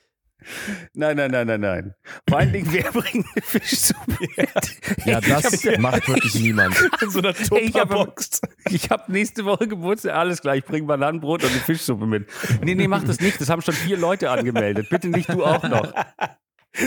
Nein, 0.94 1.18
nein, 1.18 1.32
nein, 1.32 1.48
nein, 1.48 1.60
nein. 1.62 1.94
Vor 2.30 2.38
allen 2.40 2.54
Dingen, 2.54 2.68
wer 2.72 2.92
bringt 2.92 3.26
eine 3.34 3.42
Fischsuppe 3.44 4.18
mit? 4.38 4.50
ja, 5.06 5.20
das 5.20 5.66
hab- 5.66 5.80
macht 5.80 6.08
wirklich 6.08 6.36
niemand. 6.36 6.76
In 7.02 7.10
so 7.10 7.20
einer 7.20 7.30
Ich 7.40 7.50
habe 7.76 7.94
Tupperbox. 7.96 8.42
ich 8.70 8.90
hab 8.90 9.10
nächste 9.10 9.46
Woche 9.46 9.68
Geburtstag, 9.68 10.14
alles 10.16 10.42
klar, 10.42 10.56
ich 10.56 10.64
bringe 10.64 10.88
Bananenbrot 10.88 11.44
und 11.44 11.52
eine 11.52 11.60
Fischsuppe 11.60 12.06
mit. 12.06 12.28
Nee, 12.62 12.76
nee, 12.76 12.88
mach 12.88 13.04
das 13.04 13.20
nicht, 13.20 13.42
das 13.42 13.50
haben 13.50 13.62
schon 13.62 13.74
vier 13.74 13.98
Leute 13.98 14.30
angemeldet. 14.30 14.90
Bitte 14.90 15.10
nicht 15.10 15.30
du 15.30 15.44
auch 15.44 15.64
noch. 15.64 15.92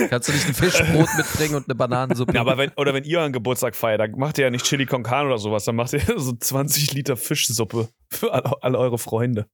Kannst 0.09 0.29
du 0.29 0.31
nicht 0.31 0.47
ein 0.47 0.53
Fischbrot 0.53 1.09
mitbringen 1.17 1.55
und 1.55 1.65
eine 1.67 1.75
Bananensuppe? 1.75 2.33
Ja, 2.33 2.41
aber 2.41 2.57
wenn, 2.57 2.71
oder 2.77 2.93
wenn 2.93 3.03
ihr 3.03 3.21
einen 3.21 3.33
Geburtstag 3.33 3.75
feiert, 3.75 3.99
dann 3.99 4.11
macht 4.11 4.37
ihr 4.37 4.45
ja 4.45 4.49
nicht 4.49 4.65
Chili 4.65 4.85
con 4.85 5.03
Carne 5.03 5.27
oder 5.27 5.37
sowas, 5.37 5.65
dann 5.65 5.75
macht 5.75 5.91
ihr 5.91 5.99
so 6.17 6.31
20 6.31 6.93
Liter 6.93 7.17
Fischsuppe 7.17 7.89
für 8.09 8.31
alle, 8.33 8.53
alle 8.61 8.77
eure 8.77 8.97
Freunde. 8.97 9.47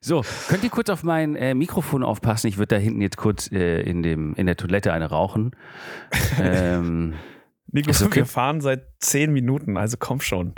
So, 0.00 0.24
könnt 0.48 0.64
ihr 0.64 0.70
kurz 0.70 0.90
auf 0.90 1.02
mein 1.02 1.36
äh, 1.36 1.54
Mikrofon 1.54 2.02
aufpassen? 2.02 2.46
Ich 2.48 2.58
würde 2.58 2.76
da 2.76 2.80
hinten 2.80 3.00
jetzt 3.00 3.16
kurz 3.16 3.50
äh, 3.52 3.80
in, 3.82 4.02
dem, 4.02 4.34
in 4.34 4.46
der 4.46 4.56
Toilette 4.56 4.92
eine 4.92 5.06
rauchen. 5.06 5.52
ähm, 6.40 7.14
Nico, 7.72 7.90
okay. 7.90 8.16
wir 8.16 8.26
fahren 8.26 8.60
seit 8.60 8.86
10 9.00 9.32
Minuten, 9.32 9.76
also 9.76 9.96
komm 9.98 10.20
schon. 10.20 10.54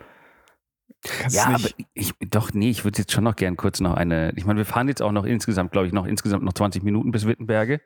Kannst 1.05 1.37
ja, 1.37 1.47
aber 1.47 1.69
ich, 1.95 2.13
doch, 2.31 2.53
nee, 2.53 2.71
ich 2.71 2.85
würde 2.85 2.99
jetzt 2.99 3.13
schon 3.13 3.25
noch 3.25 3.35
gern 3.35 3.57
kurz 3.57 3.81
noch 3.81 3.95
eine. 3.95 4.33
Ich 4.37 4.45
meine, 4.45 4.59
wir 4.59 4.65
fahren 4.65 4.87
jetzt 4.87 5.03
auch 5.03 5.11
noch 5.11 5.25
insgesamt, 5.25 5.73
glaube 5.73 5.89
ich, 5.89 5.93
noch 5.93 6.07
insgesamt 6.07 6.45
noch 6.45 6.53
20 6.53 6.85
Minuten 6.85 7.11
bis 7.11 7.27
Wittenberge. 7.27 7.81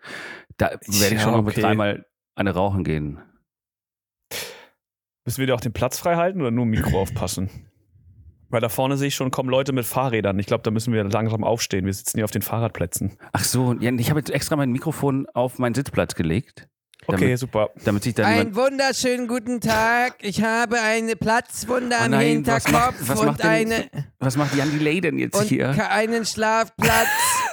Da 0.58 0.70
werde 0.70 0.80
ich 0.86 1.12
Ja, 1.12 1.20
schon 1.20 1.32
noch 1.32 1.42
mit 1.42 1.54
okay. 1.54 1.62
dreimal 1.62 2.04
eine 2.34 2.50
rauchen 2.50 2.84
gehen. 2.84 3.18
Müssen 5.24 5.38
wir 5.38 5.46
dir 5.46 5.54
auch 5.54 5.60
den 5.60 5.72
Platz 5.72 5.98
frei 5.98 6.16
halten 6.16 6.40
oder 6.40 6.50
nur 6.50 6.66
Mikro 6.66 7.00
aufpassen? 7.00 7.50
Weil 8.48 8.60
da 8.60 8.68
vorne 8.68 8.96
sehe 8.96 9.08
ich 9.08 9.14
schon, 9.14 9.30
kommen 9.30 9.48
Leute 9.50 9.72
mit 9.72 9.84
Fahrrädern. 9.86 10.38
Ich 10.38 10.46
glaube, 10.46 10.62
da 10.62 10.70
müssen 10.70 10.92
wir 10.92 11.02
langsam 11.04 11.42
aufstehen. 11.44 11.84
Wir 11.84 11.92
sitzen 11.94 12.18
hier 12.18 12.24
auf 12.24 12.30
den 12.30 12.42
Fahrradplätzen. 12.42 13.18
Ach 13.32 13.42
so, 13.44 13.74
ich 13.80 14.10
habe 14.10 14.20
jetzt 14.20 14.30
extra 14.30 14.54
mein 14.56 14.70
Mikrofon 14.70 15.26
auf 15.34 15.58
meinen 15.58 15.74
Sitzplatz 15.74 16.14
gelegt, 16.14 16.68
Okay, 17.08 17.20
Damit- 17.20 17.38
super. 17.38 17.70
damit 17.84 18.02
sich 18.02 18.14
dann 18.14 18.24
Einen 18.26 18.56
wunderschönen 18.56 19.28
guten 19.28 19.60
Tag. 19.60 20.16
Ich 20.22 20.42
habe 20.42 20.80
eine 20.80 21.14
Platzwunde 21.14 21.94
Oh 22.00 22.04
am 22.04 22.10
nein, 22.10 22.44
was 22.46 22.64
Hinterkopf 22.64 22.72
macht- 23.00 23.08
was 23.08 23.20
und, 23.20 23.26
macht 23.26 23.42
denn- 23.44 23.48
eine, 23.72 23.84
Was 24.18 24.36
macht 24.36 24.54
Jan 24.56 24.70
Delay 24.72 25.00
denn 25.00 25.18
jetzt 25.18 25.36
und 25.38 25.44
hier? 25.46 25.72
keinen 25.72 26.24
Schlafplatz. 26.24 27.06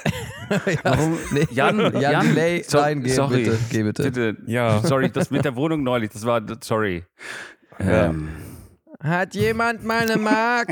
ja, 0.65 0.75
Warum? 0.84 1.17
nee, 1.32 1.45
Jan, 1.51 1.77
Jan, 1.79 2.01
Jan, 2.01 2.27
Delay, 2.29 2.63
so- 2.63 2.79
nein, 2.79 3.03
geh 3.03 3.10
sorry. 3.10 3.43
bitte, 3.43 3.60
geh 3.69 3.84
bitte. 3.84 4.03
Bitte. 4.03 4.38
Ja. 4.47 4.79
Sorry, 4.82 5.12
das 5.12 5.29
mit 5.29 5.45
der 5.45 5.56
Wohnung 5.56 5.84
neulich, 5.84 6.10
das 6.12 6.25
war, 6.25 6.41
sorry. 6.62 7.03
Ja. 7.79 8.06
Ähm, 8.06 8.29
Hat 8.99 9.36
jemand 9.36 9.84
mal 9.84 10.01
eine 10.01 10.17
Mark? 10.17 10.69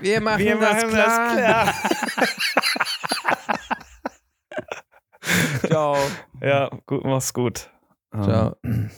Wir 0.00 0.20
machen, 0.20 0.60
das, 0.60 0.84
klar. 0.84 1.74
ciao. 5.66 5.96
Ja, 6.40 6.68
gut, 6.86 7.04
mach's 7.04 7.32
gut. 7.32 7.70
Ciao. 8.12 8.56
Ähm, 8.64 8.90